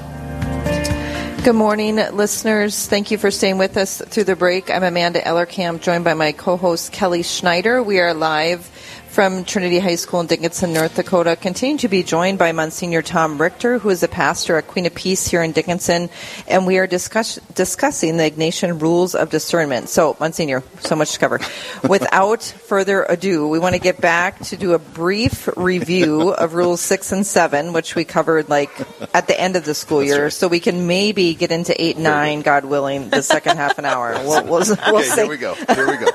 [1.43, 2.87] Good morning, listeners.
[2.87, 4.71] Thank you for staying with us through the break.
[4.71, 7.83] I'm Amanda Ellerkamp, joined by my co-host Kelly Schneider.
[7.83, 8.69] We are live
[9.11, 11.35] from Trinity High School in Dickinson, North Dakota.
[11.35, 14.95] Continue to be joined by Monsignor Tom Richter, who is a pastor at Queen of
[14.95, 16.09] Peace here in Dickinson,
[16.47, 19.89] and we are discuss- discussing the Ignatian rules of discernment.
[19.89, 21.41] So, Monsignor, so much to cover.
[21.89, 26.79] Without further ado, we want to get back to do a brief review of Rules
[26.79, 28.71] 6 and 7, which we covered like
[29.13, 30.33] at the end of the school year, right.
[30.33, 34.11] so we can maybe get into 8 9, God willing, the second half an hour.
[34.21, 35.55] We'll, we'll, we'll okay, here we go.
[35.55, 36.07] Here we go.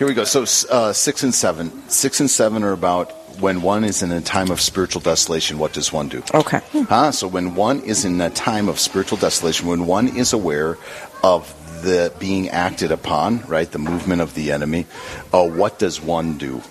[0.00, 0.24] Here we go.
[0.24, 1.86] So uh, six and seven.
[1.90, 5.58] Six and seven are about when one is in a time of spiritual desolation.
[5.58, 6.22] What does one do?
[6.32, 6.62] Okay.
[6.88, 7.12] Huh?
[7.12, 10.78] So when one is in a time of spiritual desolation, when one is aware
[11.22, 14.86] of the being acted upon, right, the movement of the enemy,
[15.34, 16.62] uh, what does one do?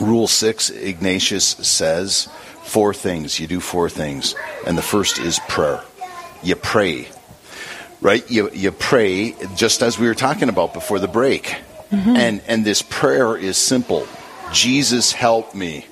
[0.00, 2.26] Rule six, Ignatius says
[2.62, 3.38] four things.
[3.38, 4.34] You do four things,
[4.66, 5.82] and the first is prayer.
[6.42, 7.08] You pray,
[8.00, 8.24] right?
[8.30, 11.54] You you pray just as we were talking about before the break
[11.90, 12.16] Mm-hmm.
[12.16, 14.06] And and this prayer is simple.
[14.52, 15.86] Jesus help me.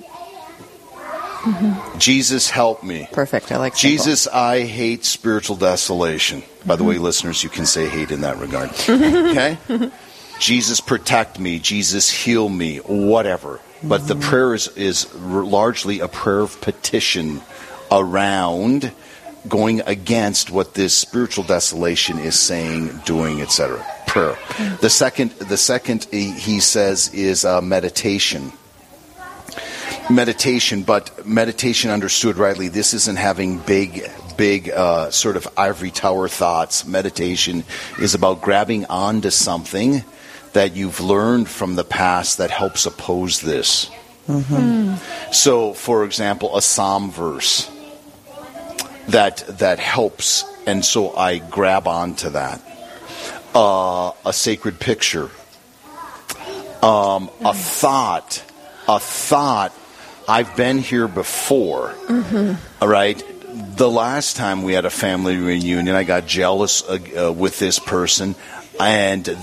[1.45, 1.99] Mm-hmm.
[1.99, 3.07] Jesus help me.
[3.11, 3.51] Perfect.
[3.51, 3.79] I like that.
[3.79, 4.27] Jesus.
[4.27, 6.41] I hate spiritual desolation.
[6.65, 6.77] By mm-hmm.
[6.77, 8.71] the way, listeners, you can say hate in that regard.
[8.89, 9.57] okay.
[10.39, 11.59] Jesus protect me.
[11.59, 12.77] Jesus heal me.
[12.77, 13.59] Whatever.
[13.83, 14.29] But the mm-hmm.
[14.29, 17.41] prayer is, is largely a prayer of petition
[17.91, 18.91] around
[19.47, 24.37] going against what this spiritual desolation is saying, doing, etc prayer.
[24.79, 28.53] The second, the second he says is uh, meditation.
[30.09, 36.27] Meditation, but meditation understood rightly, this isn't having big, big uh, sort of ivory tower
[36.29, 36.85] thoughts.
[36.85, 37.63] Meditation
[37.99, 40.03] is about grabbing onto something
[40.53, 43.89] that you've learned from the past that helps oppose this.
[44.27, 44.95] Mm-hmm.
[45.33, 47.69] So, for example, a psalm verse
[49.09, 52.61] that that helps, and so I grab onto that
[53.55, 55.29] uh, a sacred picture,
[56.83, 58.43] um, a thought,
[58.87, 59.73] a thought.
[60.27, 61.89] I've been here before.
[62.07, 62.55] Mm-hmm.
[62.81, 63.23] All right.
[63.77, 67.79] The last time we had a family reunion, I got jealous uh, uh, with this
[67.79, 68.35] person,
[68.79, 69.37] and th-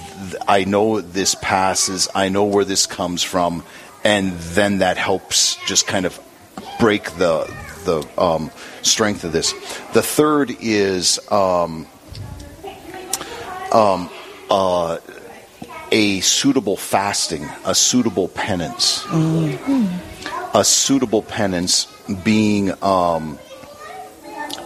[0.46, 2.09] I know this passes.
[2.14, 3.64] I know where this comes from,
[4.05, 6.20] and then that helps just kind of
[6.79, 7.51] break the
[7.85, 8.51] the um,
[8.82, 9.52] strength of this.
[9.92, 11.86] The third is um,
[13.72, 14.10] um,
[14.50, 14.98] uh,
[15.90, 20.56] a suitable fasting, a suitable penance, mm-hmm.
[20.56, 21.86] a suitable penance
[22.24, 22.72] being.
[22.82, 23.38] Um,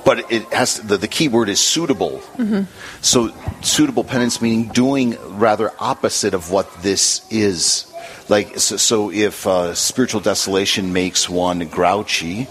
[0.04, 2.22] but it has the, the key word is suitable.
[2.36, 2.62] Mm-hmm.
[3.02, 7.92] So suitable penance meaning doing rather opposite of what this is.
[8.28, 12.46] Like so, so if uh, spiritual desolation makes one grouchy,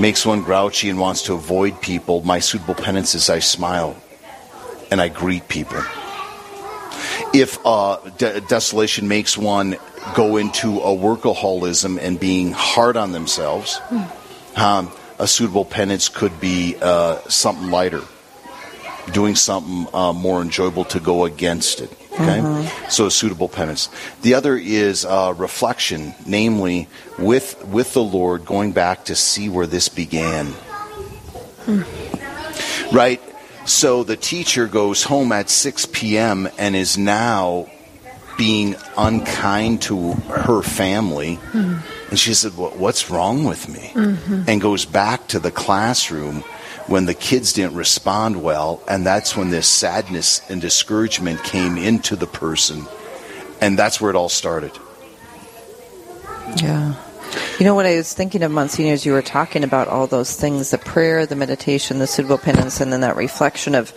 [0.00, 3.96] makes one grouchy and wants to avoid people, my suitable penance is I smile
[4.90, 5.82] and I greet people.
[7.34, 9.76] If uh, de- desolation makes one
[10.14, 14.60] go into a workaholism and being hard on themselves, hmm.
[14.60, 18.02] um, a suitable penance could be uh, something lighter,
[19.12, 21.92] doing something uh, more enjoyable to go against it.
[22.20, 22.88] Okay, mm-hmm.
[22.90, 23.88] so a suitable penance.
[24.22, 29.66] The other is uh, reflection, namely with with the Lord, going back to see where
[29.66, 30.46] this began.
[31.64, 31.82] Hmm.
[32.94, 33.20] Right,
[33.66, 36.48] so the teacher goes home at 6 p.m.
[36.58, 37.70] and is now
[38.38, 41.36] being unkind to her family.
[41.52, 42.08] Mm-hmm.
[42.10, 43.90] And she said, well, What's wrong with me?
[43.92, 44.42] Mm-hmm.
[44.48, 46.44] And goes back to the classroom
[46.88, 48.82] when the kids didn't respond well.
[48.88, 52.86] And that's when this sadness and discouragement came into the person.
[53.60, 54.72] And that's where it all started.
[56.56, 56.94] Yeah.
[57.58, 60.34] You know what I was thinking of, Monsignor, as you were talking about all those
[60.34, 63.92] things the prayer, the meditation, the suitable penance, and then that reflection of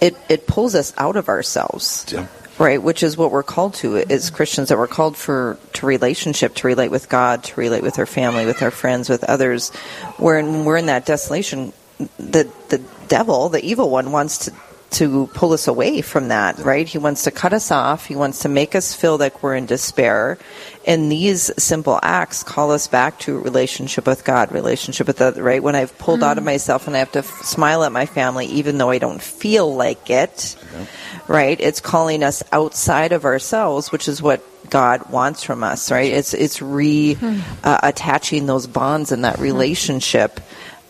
[0.00, 2.06] it, it pulls us out of ourselves.
[2.12, 2.26] Yeah.
[2.58, 6.54] right which is what we're called to as christians that we're called for to relationship
[6.56, 9.70] to relate with god to relate with our family with our friends with others
[10.18, 11.72] when we're in that desolation
[12.18, 14.52] the the devil the evil one wants to
[14.90, 16.88] to pull us away from that, right?
[16.88, 18.06] He wants to cut us off.
[18.06, 20.38] He wants to make us feel like we're in despair.
[20.86, 25.62] And these simple acts call us back to relationship with God, relationship with other, right?
[25.62, 26.46] When I've pulled out of mm.
[26.46, 29.74] myself and I have to f- smile at my family, even though I don't feel
[29.74, 30.56] like it,
[31.26, 31.60] right?
[31.60, 36.12] It's calling us outside of ourselves, which is what God wants from us, right?
[36.12, 37.40] It's it's re hmm.
[37.62, 39.42] uh, attaching those bonds in that hmm.
[39.42, 40.40] relationship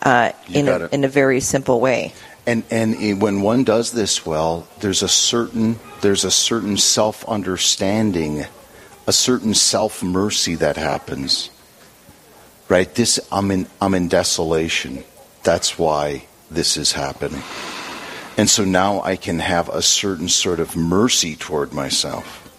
[0.01, 2.13] uh, in a, in a very simple way.
[2.45, 8.45] And and when one does this well, there's a certain there's a certain self understanding,
[9.05, 11.51] a certain self mercy that happens.
[12.67, 12.93] Right?
[12.93, 15.03] This I'm in I'm in desolation.
[15.43, 17.43] That's why this is happening.
[18.37, 22.49] And so now I can have a certain sort of mercy toward myself.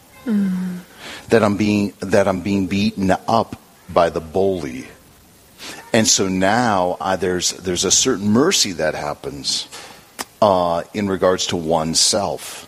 [1.31, 3.57] That I'm being that I'm being beaten up
[3.89, 4.89] by the bully.
[5.93, 9.69] And so now uh, there's there's a certain mercy that happens
[10.41, 12.67] uh, in regards to oneself.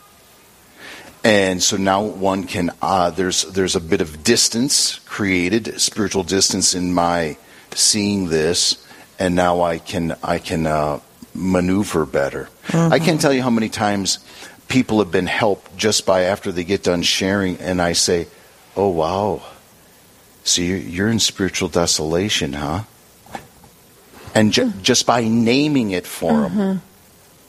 [1.24, 6.74] And so now one can uh, there's there's a bit of distance created, spiritual distance
[6.74, 7.36] in my
[7.74, 8.84] seeing this,
[9.20, 10.98] and now I can I can uh,
[11.32, 12.48] maneuver better.
[12.72, 14.18] I can't tell you how many times
[14.66, 18.26] people have been helped just by after they get done sharing, and I say,
[18.76, 19.42] "Oh wow,
[20.42, 22.82] so you're, you're in spiritual desolation, huh?"
[24.34, 26.82] And ju- just by naming it for them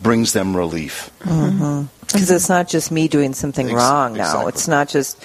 [0.02, 1.10] brings them relief.
[1.20, 4.24] Because it's not just me doing something Ex- wrong now.
[4.24, 4.50] exactly.
[4.50, 5.18] It's not just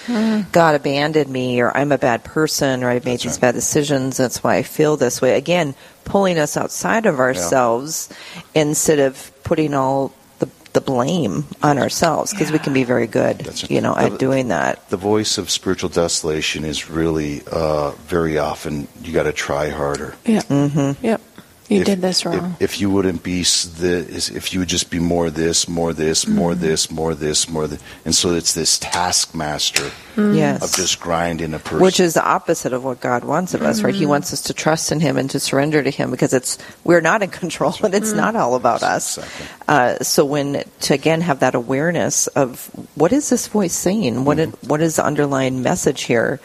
[0.53, 4.17] God abandoned me or I'm a bad person or I've made these bad decisions.
[4.17, 5.37] That's why I feel this way.
[5.37, 8.09] Again, pulling us outside of ourselves
[8.55, 13.47] instead of putting all the, the blame on ourselves because we can be very good,
[13.69, 14.89] you know, at doing that.
[14.89, 20.15] The voice of spiritual desolation is really uh, very often you got to try harder.
[20.25, 20.45] Yep.
[20.45, 21.05] Mm-hmm.
[21.05, 21.21] Yep.
[21.69, 22.57] You If- did this wrong.
[22.61, 25.93] If, if you wouldn't be s- this, if you would just be more this, more
[25.93, 26.61] this, more Mm-hmm.
[26.63, 30.63] this, more this, more this, and so it's this taskmaster Yes.
[30.65, 31.81] of just grinding a person.
[31.81, 33.95] Which is the opposite of what God wants of us, right?
[33.95, 34.09] He Mm-hmm.
[34.11, 37.23] wants us to trust in Him and to surrender to Him because it's we're not
[37.23, 39.19] in control and it's not all about us.
[39.69, 44.25] Uh, so when to again have that awareness of what is this voice saying?
[44.25, 46.41] What it, what is the underlying message here?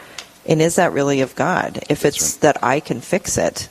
[0.45, 1.80] And is that really of God?
[1.89, 3.69] If it's that I can fix it,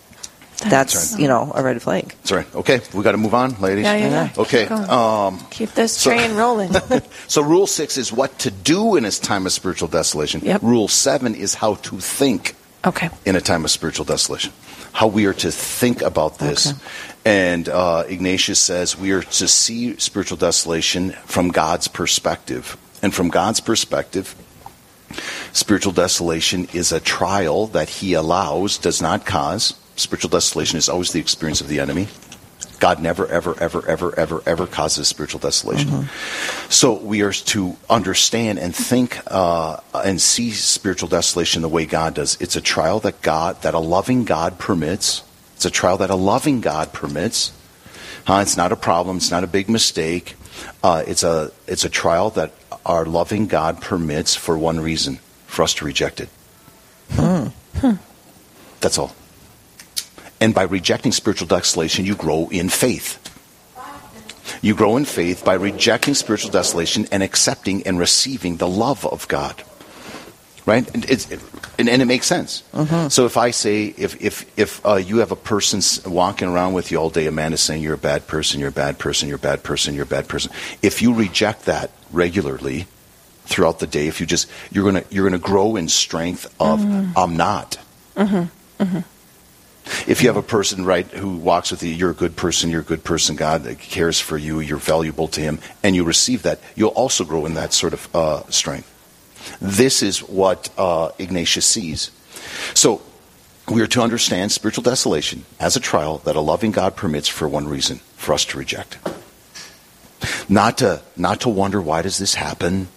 [0.62, 1.22] that's, That's right.
[1.22, 2.08] you know a red flag.
[2.08, 2.54] That's right.
[2.54, 3.84] Okay, we got to move on, ladies.
[3.84, 4.42] Yeah, yeah, yeah.
[4.42, 4.62] Okay.
[4.66, 4.72] Keep.
[4.72, 6.72] Um, Keep this so- train rolling.
[7.28, 10.40] so rule six is what to do in a time of spiritual desolation.
[10.42, 10.62] Yep.
[10.62, 12.54] Rule seven is how to think
[12.84, 13.10] okay.
[13.24, 14.52] in a time of spiritual desolation.
[14.92, 16.74] How we are to think about this.
[17.24, 22.76] And uh, Ignatius says we are to see spiritual desolation from God's perspective.
[23.02, 24.34] And from God's perspective,
[25.52, 29.74] spiritual desolation is a trial that he allows, does not cause.
[30.02, 32.08] Spiritual desolation is always the experience of the enemy.
[32.80, 35.88] God never, ever, ever, ever, ever, ever causes spiritual desolation.
[36.68, 42.14] So we are to understand and think uh, and see spiritual desolation the way God
[42.14, 42.36] does.
[42.40, 45.22] It's a trial that God, that a loving God permits.
[45.54, 47.52] It's a trial that a loving God permits.
[48.26, 49.18] Uh, it's not a problem.
[49.18, 50.34] It's not a big mistake.
[50.82, 52.52] Uh, it's a it's a trial that
[52.84, 56.28] our loving God permits for one reason: for us to reject it.
[58.80, 59.14] That's all.
[60.42, 63.20] And by rejecting spiritual desolation, you grow in faith.
[64.60, 69.28] You grow in faith by rejecting spiritual desolation and accepting and receiving the love of
[69.28, 69.62] God.
[70.66, 70.88] Right?
[70.94, 71.30] And, it's,
[71.78, 72.64] and, and it makes sense.
[72.74, 73.06] Mm-hmm.
[73.06, 75.80] So if I say, if, if, if uh, you have a person
[76.10, 78.70] walking around with you all day, a man is saying you're a bad person, you're
[78.70, 80.50] a bad person, you're a bad person, you're a bad person,
[80.82, 82.86] if you reject that regularly
[83.44, 86.80] throughout the day, if you just, you're going to you're gonna grow in strength of,
[86.80, 87.16] mm-hmm.
[87.16, 87.78] I'm not.
[88.16, 88.98] Mm-hmm.
[90.06, 92.80] If you have a person, right, who walks with you, you're a good person, you're
[92.80, 96.60] a good person, God cares for you, you're valuable to Him, and you receive that,
[96.76, 98.88] you'll also grow in that sort of uh, strength.
[99.60, 102.10] This is what uh, Ignatius sees.
[102.74, 103.02] So,
[103.68, 107.48] we are to understand spiritual desolation as a trial that a loving God permits for
[107.48, 108.98] one reason for us to reject.
[110.48, 112.88] Not to, not to wonder, why does this happen?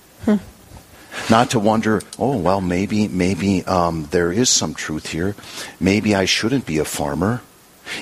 [1.30, 5.36] Not to wonder, oh, well, maybe, maybe um, there is some truth here.
[5.80, 7.42] Maybe I shouldn't be a farmer.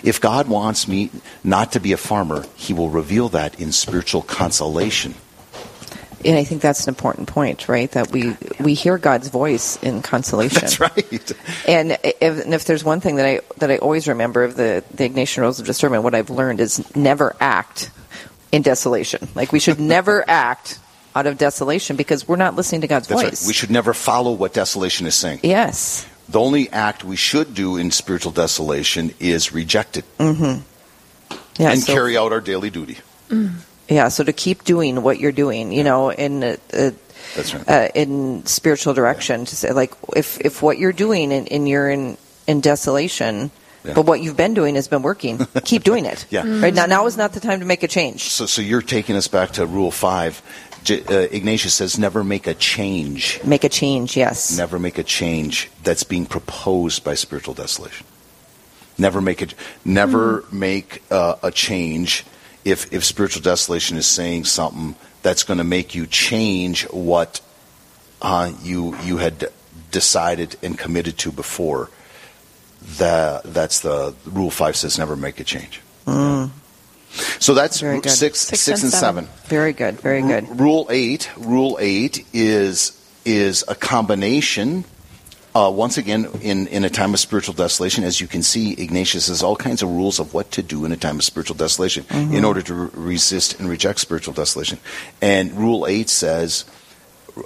[0.03, 1.09] If God wants me
[1.43, 5.15] not to be a farmer, He will reveal that in spiritual consolation.
[6.25, 7.91] And I think that's an important point, right?
[7.91, 10.61] That we we hear God's voice in consolation.
[10.61, 11.31] That's right.
[11.67, 14.83] And if, and if there's one thing that I that I always remember of the
[14.93, 17.91] the Ignatian rules of discernment, what I've learned is never act
[18.53, 19.27] in desolation.
[19.35, 20.79] Like we should never act
[21.15, 23.41] out of desolation because we're not listening to God's That's voice.
[23.43, 23.47] right.
[23.47, 25.39] We should never follow what desolation is saying.
[25.43, 26.07] yes.
[26.29, 30.61] The only act we should do in spiritual desolation is reject it Mm-hmm.
[31.61, 31.71] Yeah.
[31.71, 32.97] and so- carry out our daily duty.
[33.89, 34.07] Yeah.
[34.07, 36.91] So to keep doing what you're doing, you know, in uh, uh,
[37.35, 37.69] right.
[37.69, 41.89] uh, in spiritual direction, to say like if if what you're doing and, and you're
[41.89, 43.51] in in desolation.
[43.83, 43.93] Yeah.
[43.95, 45.45] But what you've been doing has been working.
[45.65, 46.25] Keep doing it.
[46.31, 46.47] Yeah.
[46.61, 48.29] Right now, now is not the time to make a change.
[48.29, 50.41] So, so you're taking us back to Rule Five.
[50.83, 53.39] J- uh, Ignatius says, "Never make a change.
[53.43, 54.17] Make a change.
[54.17, 54.57] Yes.
[54.57, 58.05] Never make a change that's being proposed by spiritual desolation.
[58.97, 59.55] Never make it.
[59.85, 62.25] Never make uh, a change
[62.65, 67.41] if if spiritual desolation is saying something that's going to make you change what
[68.21, 69.49] uh, you you had
[69.91, 71.89] decided and committed to before.
[72.97, 75.81] That that's the Rule Five says, never make a change.
[76.05, 76.51] Mm.
[77.39, 78.09] So that's good.
[78.09, 79.27] six, six, and seven.
[79.45, 79.99] Very good.
[79.99, 80.59] Very good.
[80.59, 81.29] Rule eight.
[81.37, 84.85] Rule eight is is a combination.
[85.55, 89.27] Uh, once again, in, in a time of spiritual desolation, as you can see, Ignatius
[89.27, 92.03] has all kinds of rules of what to do in a time of spiritual desolation
[92.05, 92.33] Mhm.
[92.33, 94.79] in order to re- resist and reject spiritual desolation.
[95.21, 96.65] And Rule eight says,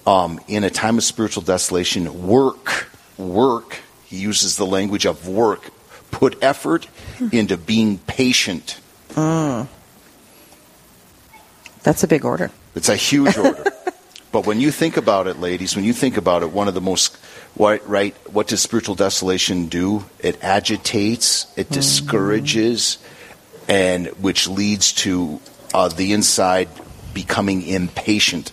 [0.05, 2.88] um, in a time of spiritual desolation, work,
[3.18, 3.80] work.
[4.05, 5.70] He uses the language of work.
[6.09, 6.88] Put effort
[7.34, 8.78] into being patient.
[9.18, 9.68] Mm.
[11.84, 12.51] That's a big order.
[12.76, 13.63] It's a huge order.
[14.32, 16.82] but when you think about it, ladies, when you think about it, one of the
[16.82, 17.15] most
[17.55, 18.15] what, right?
[18.32, 20.05] What does spiritual desolation do?
[20.20, 22.99] It agitates, it discourages,
[23.68, 25.39] and which leads to
[25.74, 26.70] uh, the inside
[27.15, 28.51] becoming impatient.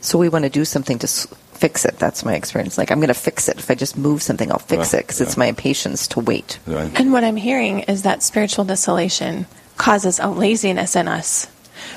[0.00, 1.98] So we want to do something to s- fix it.
[1.98, 2.78] That's my experience.
[2.78, 3.58] Like I'm going to fix it.
[3.58, 6.58] If I just move something, I'll fix Right, it because it's my impatience to wait.
[6.66, 9.46] And what I'm hearing is that spiritual desolation
[9.78, 11.46] causes a laziness in us,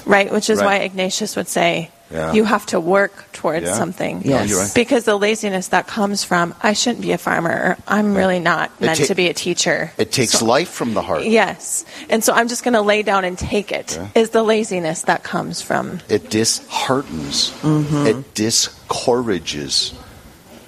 [0.06, 0.32] right?
[0.32, 0.66] Which is Right.
[0.80, 2.34] why Ignatius would say, Yeah.
[2.34, 3.76] you have to work towards Yeah.
[3.76, 4.22] something.
[4.26, 4.50] Yes.
[4.50, 4.74] you're right.
[4.76, 8.70] Because the laziness that comes from, I shouldn't be a farmer, or I'm really not
[8.82, 9.92] meant ta- to be a teacher.
[9.98, 11.24] It takes So- life from the heart.
[11.24, 11.86] Yes.
[12.10, 13.98] And so I'm just going to lay down and take it.
[14.14, 14.34] Is Yeah.
[14.34, 16.02] the laziness that comes from.
[16.10, 17.52] It disheartens.
[17.64, 18.08] Mm-hmm.
[18.08, 19.94] It discourages.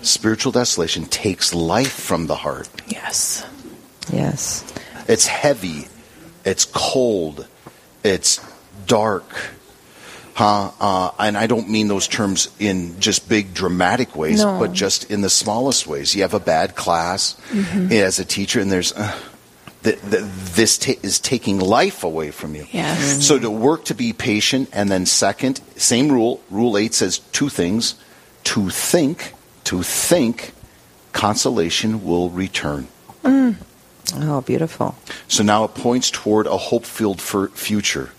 [0.01, 2.67] Spiritual desolation takes life from the heart.
[2.87, 3.43] Yes.
[4.11, 4.63] Yes.
[5.07, 5.87] It's heavy.
[6.45, 7.47] It's cold.
[8.03, 8.39] It's
[8.87, 9.25] dark.
[10.35, 10.71] Huh?
[10.79, 14.57] Uh, and I don't mean those terms in just big dramatic ways, No.
[14.59, 16.15] but just in the smallest ways.
[16.15, 17.91] You have a bad class Mhm.
[17.91, 19.11] as a teacher, and there's uh,
[19.83, 20.23] th- th-
[20.55, 22.65] this ta- is taking life away from you.
[22.71, 23.23] Yes.
[23.25, 26.41] So to work to be patient, and then second, same rule.
[26.49, 27.93] Rule eight says two things:
[28.45, 29.33] to think,
[29.65, 30.53] to think,
[31.11, 32.87] consolation will return.
[33.23, 33.55] Mm.
[34.15, 34.95] Oh, beautiful.
[35.27, 38.11] So now it points toward a hope-filled future.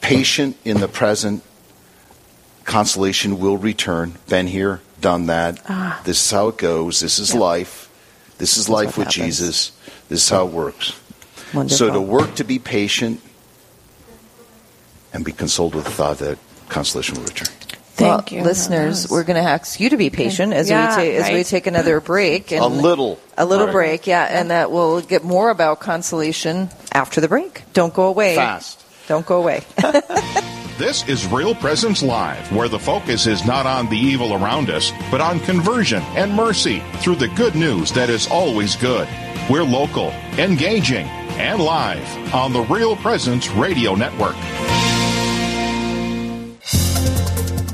[0.00, 1.42] Patient in the present,
[2.64, 4.18] consolation will return.
[4.28, 5.60] Been here, done that.
[5.68, 6.00] Ah.
[6.04, 7.00] This is how it goes.
[7.00, 7.88] This is life.
[8.38, 9.24] This is life with happens.
[9.24, 9.72] Jesus.
[10.08, 10.98] This is how it works.
[11.54, 11.76] Wonderful.
[11.76, 13.20] So to work to be patient
[15.12, 17.54] and be consoled with the thought that consolation will return.
[18.00, 18.44] Thank well, you.
[18.44, 19.08] listeners.
[19.08, 21.66] We're going to ask you to be patient as Yeah, we ta- as we take
[21.66, 22.50] another break.
[22.52, 23.18] And A little.
[23.38, 23.72] a little Right.
[23.72, 27.62] break, yeah, and that we'll get more about consolation after the break.
[27.72, 28.34] Don't go away.
[28.34, 28.82] Fast.
[29.08, 29.62] Don't go away.
[30.78, 34.92] This is Real Presence Live, where the focus is not on the evil around us,
[35.10, 39.06] but on conversion and mercy through the good news that is always good.
[39.50, 44.36] We're local, engaging, and live on the Real Presence Radio Network.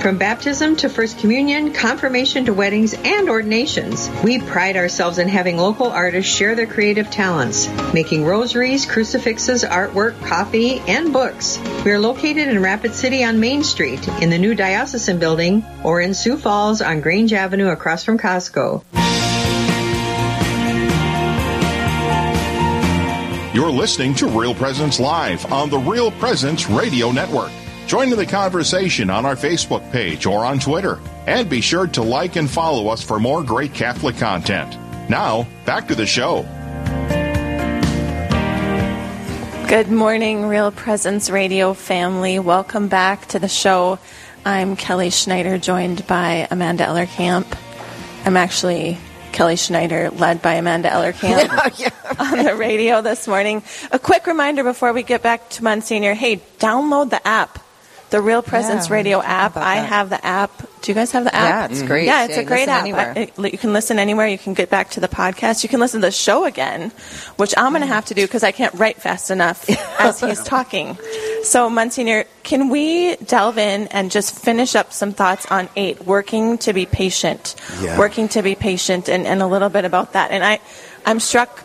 [0.00, 5.56] From baptism to First Communion, confirmation to weddings, and ordinations, we pride ourselves in having
[5.56, 11.58] local artists share their creative talents, making rosaries, crucifixes, artwork, coffee, and books.
[11.84, 16.00] We are located in Rapid City on Main Street, in the new Diocesan Building, or
[16.00, 18.84] in Sioux Falls on Grange Avenue across from Costco.
[23.52, 27.50] You're listening to Real Presence Live on the Real Presence Radio Network.
[27.88, 30.98] Join in the conversation on our Facebook page or on Twitter.
[31.26, 34.76] And be sure to like and follow us for more great Catholic content.
[35.08, 36.42] Now, back to the show.
[39.68, 42.38] Good morning, Real Presence Radio family.
[42.38, 43.98] Welcome back to the show.
[44.44, 47.46] I'm Kelly Schneider, joined by Amanda Ellercamp.
[48.26, 48.98] I'm actually
[49.32, 51.48] Kelly Schneider, led by Amanda Ellercamp
[52.18, 53.62] oh, on the radio this morning.
[53.90, 57.60] A quick reminder before we get back to Monsignor hey, download the app.
[58.10, 59.56] The Real Presence Yeah, Radio app.
[59.56, 60.50] I have the app.
[60.80, 61.70] Do you guys have the app?
[61.70, 62.06] Yeah, it's great.
[62.06, 62.84] Yeah, it's Yeah, a great app.
[62.86, 64.26] I- it- you can listen anywhere.
[64.26, 65.62] You can get back to the podcast.
[65.62, 66.90] You can listen to the show again,
[67.36, 69.68] which I'm going to have to do because I can't write fast enough
[70.00, 70.96] as he's talking.
[71.42, 76.56] So, Monsignor, can we delve in and just finish up some thoughts on eight, working
[76.58, 77.98] to be patient, Yeah.
[77.98, 80.30] working to be patient, and, and a little bit about that.
[80.30, 80.60] And I,
[81.04, 81.64] I'm struck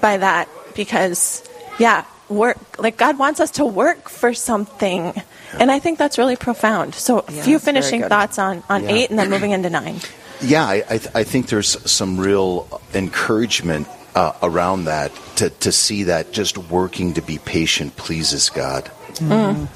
[0.00, 1.42] by that because,
[1.78, 5.14] yeah, work like God wants us to work for something,
[5.58, 6.94] and I think that's really profound.
[6.94, 8.90] So, a Yeah, few finishing thoughts on on Yeah.
[8.90, 10.00] eight, and then moving into nine.
[10.40, 15.72] Yeah, I, I, th- I think there's some real encouragement uh, around that to, to
[15.72, 18.90] see that just working to be patient pleases God.
[19.14, 19.66] Mm.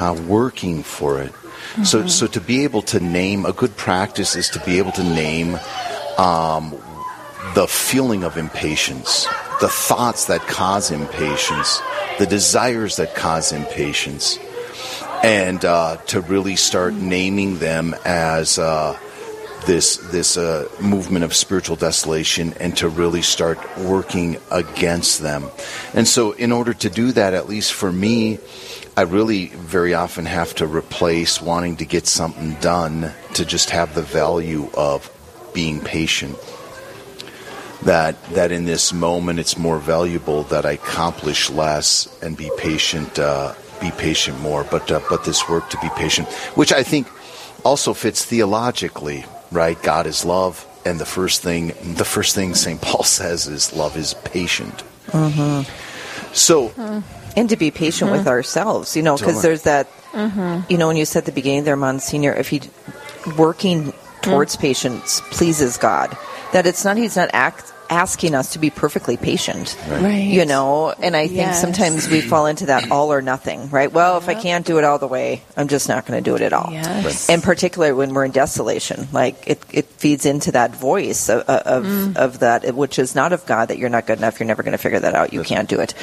[0.00, 1.32] Uh, working for it.
[1.84, 2.10] So, Mhm.
[2.10, 5.58] so to be able to name a good practice is to be able to name
[6.18, 6.74] um,
[7.54, 9.26] the feeling of impatience,
[9.60, 11.80] the thoughts that cause impatience,
[12.18, 14.38] the desires that cause impatience,
[15.22, 18.98] and uh, to really start naming them as uh,
[19.66, 25.48] this this uh, movement of spiritual desolation, and to really start working against them.
[25.94, 28.38] And so, in order to do that, at least for me,
[28.96, 33.94] I really very often have to replace wanting to get something done to just have
[33.94, 35.10] the value of
[35.54, 36.36] being patient.
[37.84, 43.18] That that in this moment it's more valuable that I accomplish less and be patient,
[43.18, 44.64] uh, be patient more.
[44.64, 47.06] But uh, but this work to be patient, which I think
[47.64, 49.76] also fits theologically, right?
[49.82, 53.96] God is love, and the first thing the first thing Saint Paul says is love
[53.96, 54.82] is patient.
[55.10, 55.68] Mm-hmm.
[56.32, 56.72] So
[57.36, 58.28] and to be patient with Mm-hmm.
[58.28, 58.38] Mhm.
[58.38, 60.68] ourselves, you know, because there's that, Mhm.
[60.70, 62.60] you know, when you said at the beginning there, Monsignor, if he
[63.36, 66.16] working towards patience pleases God,
[66.52, 70.24] that it's not he's not act, asking us to be perfectly patient, Right.
[70.24, 71.60] You know, and I think Yes.
[71.60, 73.92] sometimes we fall into that all or nothing, right?
[73.92, 76.34] Well, if I can't do it all the way, I'm just not going to do
[76.34, 76.70] it at all.
[76.72, 77.04] Yes.
[77.04, 77.34] Right.
[77.34, 81.84] And particularly when we're in desolation, like it, it feeds into that voice of of,
[81.84, 82.16] Mm.
[82.16, 83.68] of that, which is not of God.
[83.68, 84.40] That you're not good enough.
[84.40, 85.32] You're never going to figure that out.
[85.32, 85.94] You can't do it.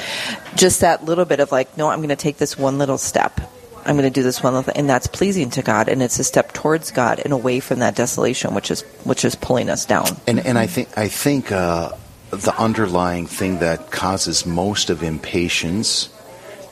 [0.54, 3.40] Just that little bit of like, no, I'm going to take this one little step.
[3.84, 6.18] I'm going to do this one little thing, and that's pleasing to God, and it's
[6.18, 9.84] a step towards God and away from that desolation, which is which is pulling us
[9.84, 10.06] down.
[10.26, 11.92] And and I think I think uh,
[12.30, 16.08] the underlying thing that causes most of impatience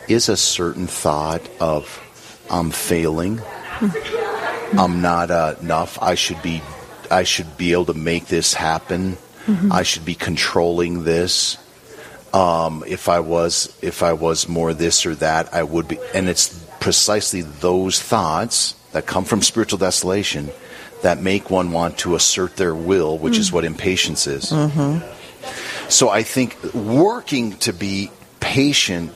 [0.09, 2.01] is a certain thought of
[2.51, 3.41] I'm failing,
[4.77, 5.99] I'm not uh, enough.
[6.01, 6.63] I should be
[7.11, 9.17] I should be able to make this happen.
[9.47, 9.73] Mhm.
[9.73, 11.57] I should be controlling this.
[12.35, 15.99] Um, if I was if I was more this or that, I would be.
[16.15, 20.51] And it's precisely those thoughts that come from spiritual desolation
[21.03, 23.53] that make one want to assert their will, which is Mm.
[23.53, 24.47] what impatience is.
[24.51, 24.99] Mm-hmm.
[25.89, 28.11] So I think working to be
[28.41, 29.13] patient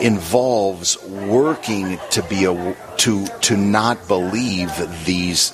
[0.00, 4.70] involves working to be a to to not believe
[5.04, 5.52] these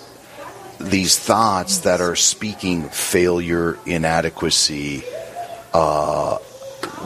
[0.78, 5.02] these thoughts that are speaking failure, inadequacy,
[5.72, 6.36] uh,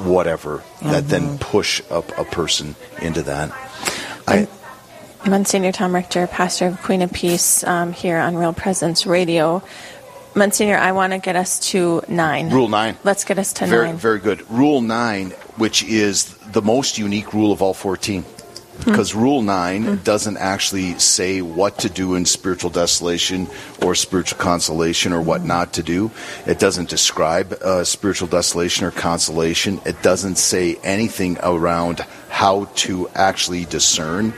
[0.04, 3.50] whatever that then push up a person into that.
[4.26, 4.48] I,
[5.26, 9.62] Monsignor Tom Richter, pastor of Queen of Peace, um, here on Real Presence Radio.
[10.34, 12.50] Monsignor, I want to get us to nine.
[12.50, 12.96] Rule nine.
[13.04, 13.96] Let's get us to very, nine.
[13.96, 14.48] very good.
[14.50, 18.24] Rule nine, which is the most unique rule of all 14.
[18.78, 23.46] Because Rule 9 doesn't actually say what to do in spiritual desolation
[23.80, 26.10] or spiritual consolation or what not to do.
[26.46, 29.80] It doesn't describe uh, spiritual desolation or consolation.
[29.86, 34.32] It doesn't say anything around how to actually discern.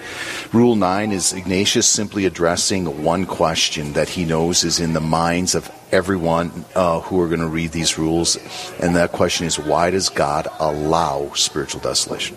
[0.53, 5.55] Rule 9 is Ignatius simply addressing one question that he knows is in the minds
[5.55, 8.37] of everyone uh, who are going to read these rules.
[8.80, 12.37] And that question is why does God allow spiritual desolation?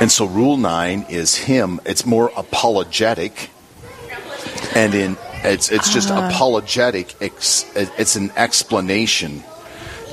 [0.00, 3.50] And so rule 9 is him it's more apologetic
[4.74, 6.28] and in it's it's just Ah.
[6.28, 9.42] apologetic ex, it's an explanation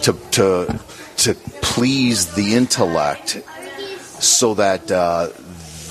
[0.01, 0.79] to to
[1.17, 3.41] to please the intellect
[4.19, 5.29] so that uh,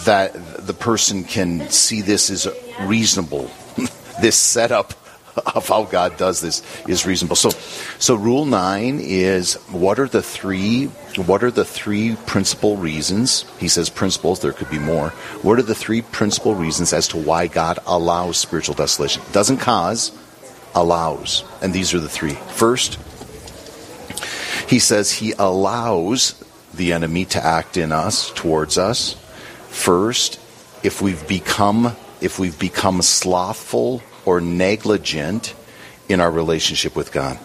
[0.04, 0.34] that
[0.66, 2.48] the person can see this as
[2.82, 3.50] reasonable
[4.20, 4.94] this setup
[5.54, 7.36] of how God does this is reasonable.
[7.36, 7.50] So,
[7.98, 10.86] so rule nine is what are the three
[11.26, 13.44] what are the three principal reasons?
[13.58, 14.40] He says principles.
[14.40, 15.10] There could be more.
[15.42, 19.22] What are the three principal reasons as to why God allows spiritual desolation?
[19.30, 20.10] Doesn't cause,
[20.74, 22.34] allows, and these are the three.
[22.50, 22.98] First,
[24.68, 26.34] he says he allows
[26.74, 29.14] the enemy to act in us towards us.
[29.68, 30.40] First,
[30.82, 35.54] if we've become if we've become slothful or negligent
[36.08, 37.38] in our relationship with God.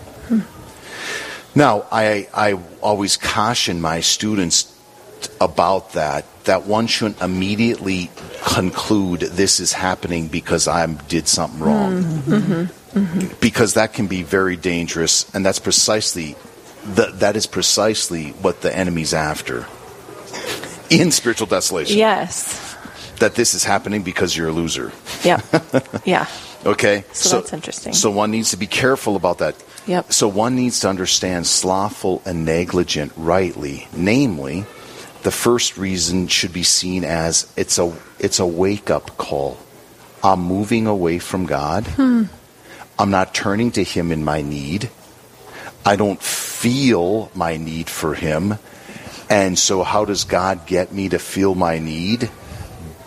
[1.55, 4.75] Now, I, I always caution my students
[5.41, 8.09] about that, that one shouldn't immediately
[8.53, 12.03] conclude this is happening because I did something wrong.
[12.03, 13.33] Mm-hmm.
[13.39, 16.35] Because that can be very dangerous, and that's precisely
[16.83, 19.67] the, that is precisely what the enemy's after
[20.89, 21.97] in spiritual desolation.
[21.97, 22.75] Yes.
[23.19, 24.91] That this is happening because you're a loser.
[25.23, 25.43] Yep.
[26.05, 26.27] yeah.
[26.65, 27.93] Okay, So that's interesting.
[27.93, 29.55] So one needs to be careful about that.
[29.87, 30.11] Yep.
[30.11, 33.87] So one needs to understand slothful and negligent rightly.
[33.93, 34.65] Namely,
[35.23, 39.57] the first reason should be seen as it's a it's a wake up call.
[40.23, 41.87] I'm moving away from God.
[41.87, 42.23] Hmm.
[42.97, 44.89] I'm not turning to Him in my need.
[45.85, 48.59] I don't feel my need for Him.
[49.29, 52.29] And so, how does God get me to feel my need?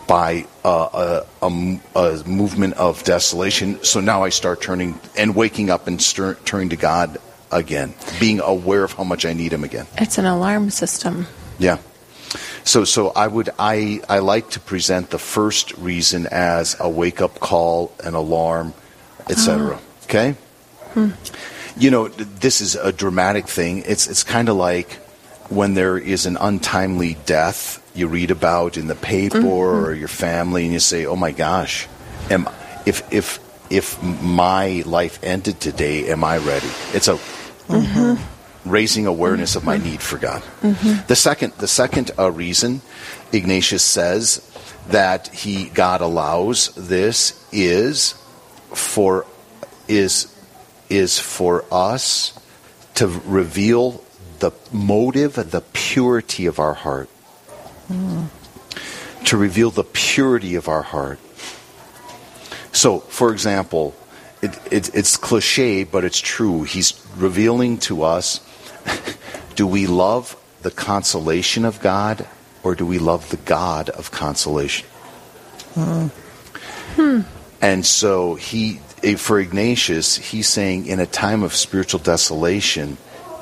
[0.07, 3.83] By uh, a, a, a movement of desolation.
[3.83, 7.17] So now I start turning and waking up and stir, turning to God
[7.51, 9.87] again, being aware of how much I need Him again.
[9.97, 11.27] It's an alarm system.
[11.59, 11.77] Yeah.
[12.63, 17.21] So so I would I I like to present the first reason as a wake
[17.21, 18.73] up call, an alarm,
[19.29, 19.79] etc.
[20.05, 20.35] Okay?
[20.93, 21.11] Hmm.
[21.77, 23.83] You know, this is a dramatic thing.
[23.85, 24.93] It's it's kind of like
[25.49, 29.49] when there is an untimely death you read about in the paper Mhm.
[29.49, 31.87] or your family and you say, "Oh my gosh,
[32.29, 32.49] am
[32.85, 33.39] if if
[33.69, 37.17] if my life ended today, am I ready?" It's a
[37.69, 38.15] Mm-hmm.
[38.65, 40.41] raising awareness of my need for God.
[40.61, 41.07] Mhm.
[41.07, 42.81] The second, the second uh, reason
[43.31, 44.41] Ignatius says
[44.89, 48.15] that he God allows this is
[48.73, 49.25] for
[49.87, 50.27] is
[50.89, 52.33] is for us
[52.95, 54.01] to reveal
[54.39, 57.09] the motive, the purity of our heart,
[57.89, 61.19] to reveal the purity of our heart.
[62.71, 63.95] So, for example,
[64.41, 66.63] it, it, it's cliche, but it's true.
[66.63, 68.41] He's revealing to us
[69.55, 72.27] do we love the consolation of God
[72.63, 74.87] or do we love the God of consolation?
[75.75, 77.21] Hmm.
[77.61, 82.97] And so he, eh, for Ignatius, he's saying in a time of spiritual desolation,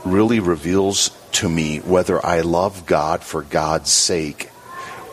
[0.05, 4.49] really reveals to me whether I love God for God's sake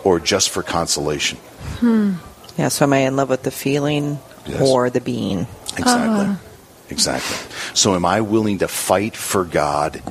[0.04, 1.38] or just for consolation.
[1.80, 2.14] Hmm.
[2.56, 4.60] Yeah, so am I in love with the feeling Yes.
[4.62, 5.46] or the being?
[5.76, 6.26] Exactly.
[6.26, 6.40] Ah.
[6.90, 7.36] Exactly.
[7.74, 10.02] So am I willing to fight for God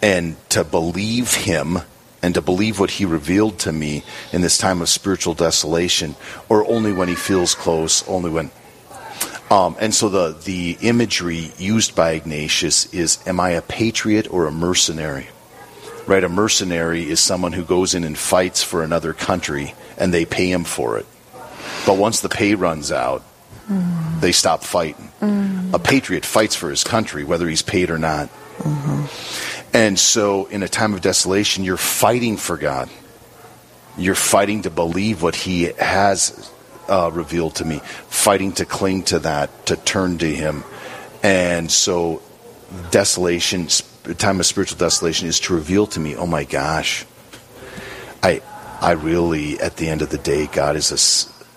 [0.00, 1.78] and to believe Him
[2.22, 6.14] and to believe what He revealed to me in this time of spiritual desolation,
[6.48, 8.50] or only when He feels close, only when.
[9.50, 14.46] Um, and so the, the imagery used by Ignatius is Am I a patriot or
[14.46, 15.28] a mercenary?
[16.06, 16.22] Right?
[16.22, 20.50] A mercenary is someone who goes in and fights for another country and they pay
[20.50, 21.06] him for it.
[21.86, 23.22] But once the pay runs out,
[24.20, 25.10] they stop fighting.
[25.72, 28.28] A patriot fights for his country, whether he's paid or not.
[29.72, 32.88] And so, in a time of desolation, you're fighting for God.
[33.98, 36.50] You're fighting to believe what He has
[36.88, 40.62] uh, revealed to me, fighting to cling to that, to turn to Him.
[41.24, 42.22] And so,
[42.92, 43.66] desolation,
[44.12, 47.06] time of spiritual desolation, is to reveal to me, oh my gosh,
[48.22, 48.42] I,
[48.80, 50.98] I really, at the end of the day, God is a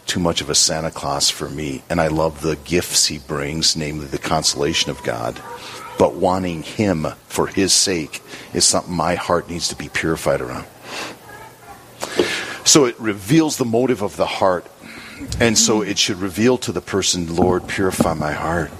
[0.08, 3.76] too much of a Santa Claus for me, and I love the gifts He brings,
[3.76, 5.42] namely the consolation of God.
[6.00, 8.22] But wanting Him for His sake
[8.54, 10.66] is something my heart needs to be purified around.
[12.64, 14.66] So it reveals the motive of the heart.
[15.40, 18.72] And so it should reveal to the person, Lord, purify my heart.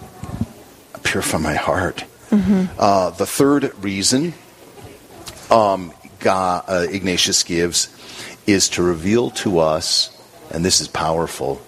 [1.04, 2.04] Purify my heart.
[2.32, 4.34] Uh, the third reason
[5.50, 7.90] um, God, uh, Ignatius gives
[8.46, 10.10] is to reveal to us,
[10.52, 11.62] and this is powerful,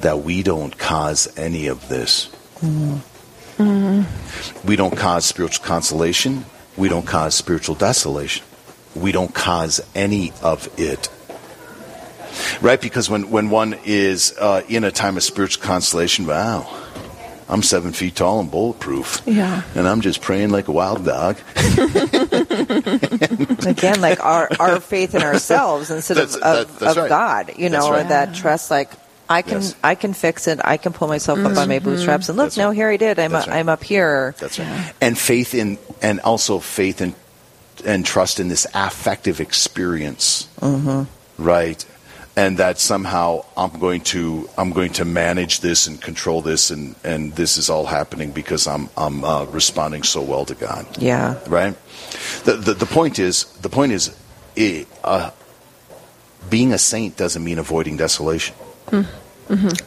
[0.00, 2.30] that we don't cause any of this.
[4.64, 6.44] We don't cause spiritual consolation.
[6.76, 8.44] We don't cause spiritual desolation.
[8.94, 11.08] We don't cause any of it.
[12.60, 12.80] Right?
[12.80, 16.68] Because when, when one is uh, in a time of spiritual consolation, wow,
[17.48, 19.22] I'm seven feet tall and bulletproof.
[19.24, 19.62] Yeah.
[19.74, 21.36] And I'm just praying like a wild dog.
[23.66, 27.08] Again, like our, our faith in ourselves instead of, That's- of, that- of right.
[27.08, 28.00] God, you know, right.
[28.00, 28.90] and that trust, like,
[29.28, 29.74] I can Yes.
[29.82, 30.60] I can fix it.
[30.62, 32.28] I can pull myself up by my bootstraps.
[32.28, 32.76] And look, That's no, right.
[32.76, 33.18] here I did.
[33.18, 33.58] I'm That's a, right.
[33.58, 34.36] I'm up here.
[34.38, 34.92] That's right.
[35.00, 37.12] And faith in, and also faith in,
[37.84, 41.42] and trust in this affective experience, Mm-hmm.
[41.42, 41.84] right?
[42.38, 46.94] And that somehow I'm going to I'm going to manage this and control this, and,
[47.02, 51.38] and this is all happening because I'm I'm uh, responding so well to God, Yeah.
[51.48, 51.74] right?
[52.44, 54.14] The, the the point is the point is,
[54.54, 55.30] eh, uh,
[56.50, 58.54] being a saint doesn't mean avoiding desolation.
[58.92, 59.08] Oh,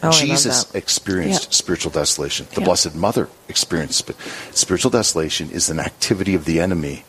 [0.01, 1.55] I love Jesus experienced Yeah.
[1.55, 2.47] spiritual desolation.
[2.55, 2.65] The Yeah.
[2.65, 4.09] Blessed Mother experienced
[4.57, 7.03] spiritual desolation is an activity of the enemy.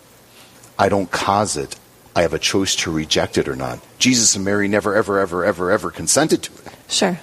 [0.79, 1.77] I don't cause it.
[2.15, 3.79] I have a choice to reject it or not.
[3.99, 6.73] Jesus and Mary never, ever, ever, ever, ever consented to it.
[6.89, 7.21] Sure.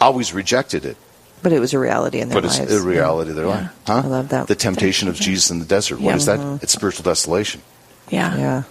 [0.00, 0.96] Always rejected it.
[1.42, 2.74] But it was a reality in their but it's lives.
[2.74, 3.70] a reality of their life.
[3.86, 4.02] Huh?
[4.04, 4.48] I love that.
[4.48, 5.96] The temptation of Jesus in the desert.
[6.00, 6.16] What Yeah.
[6.16, 6.38] is that?
[6.40, 6.62] Mhm.
[6.62, 7.62] It's spiritual desolation.
[8.10, 8.36] Yeah.
[8.36, 8.62] Yeah.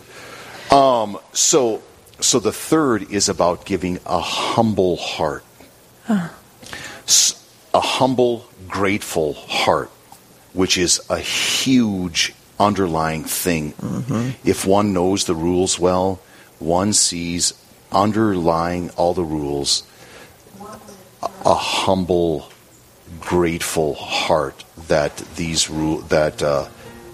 [0.72, 1.82] Um, so,
[2.20, 5.44] so the third is about giving a humble heart.
[6.10, 9.90] a humble, grateful heart,
[10.54, 13.74] which is a huge underlying thing.
[14.44, 16.20] If one knows the rules well,
[16.60, 17.54] one sees
[17.92, 19.84] underlying all the rules
[21.22, 22.50] a, a humble,
[23.20, 26.68] grateful heart that these rule that uh,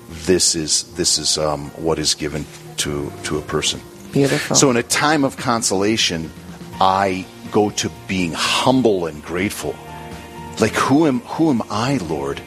[0.09, 2.45] this is this is um, what is given
[2.77, 3.81] to to a person.
[4.11, 4.55] Beautiful.
[4.55, 6.29] So in a time of consolation,
[6.79, 9.75] I go to being humble and grateful.
[10.59, 12.41] Like who am who am I, Lord,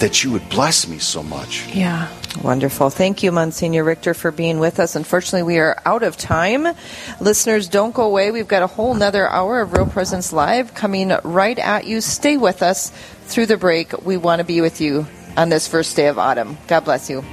[0.00, 1.66] that you would bless me so much?
[1.68, 2.08] Yeah.
[2.42, 2.90] Wonderful.
[2.90, 4.96] Thank you, Monsignor Richter, for being with us.
[4.96, 6.66] Unfortunately, we are out of time.
[7.20, 8.30] Listeners, don't go away.
[8.30, 12.00] We've got a whole nother hour of Real Presence Live coming right at you.
[12.00, 12.90] Stay with us
[13.26, 14.04] through the break.
[14.04, 16.56] We want to be with you on this first day of autumn.
[16.68, 17.24] God bless you.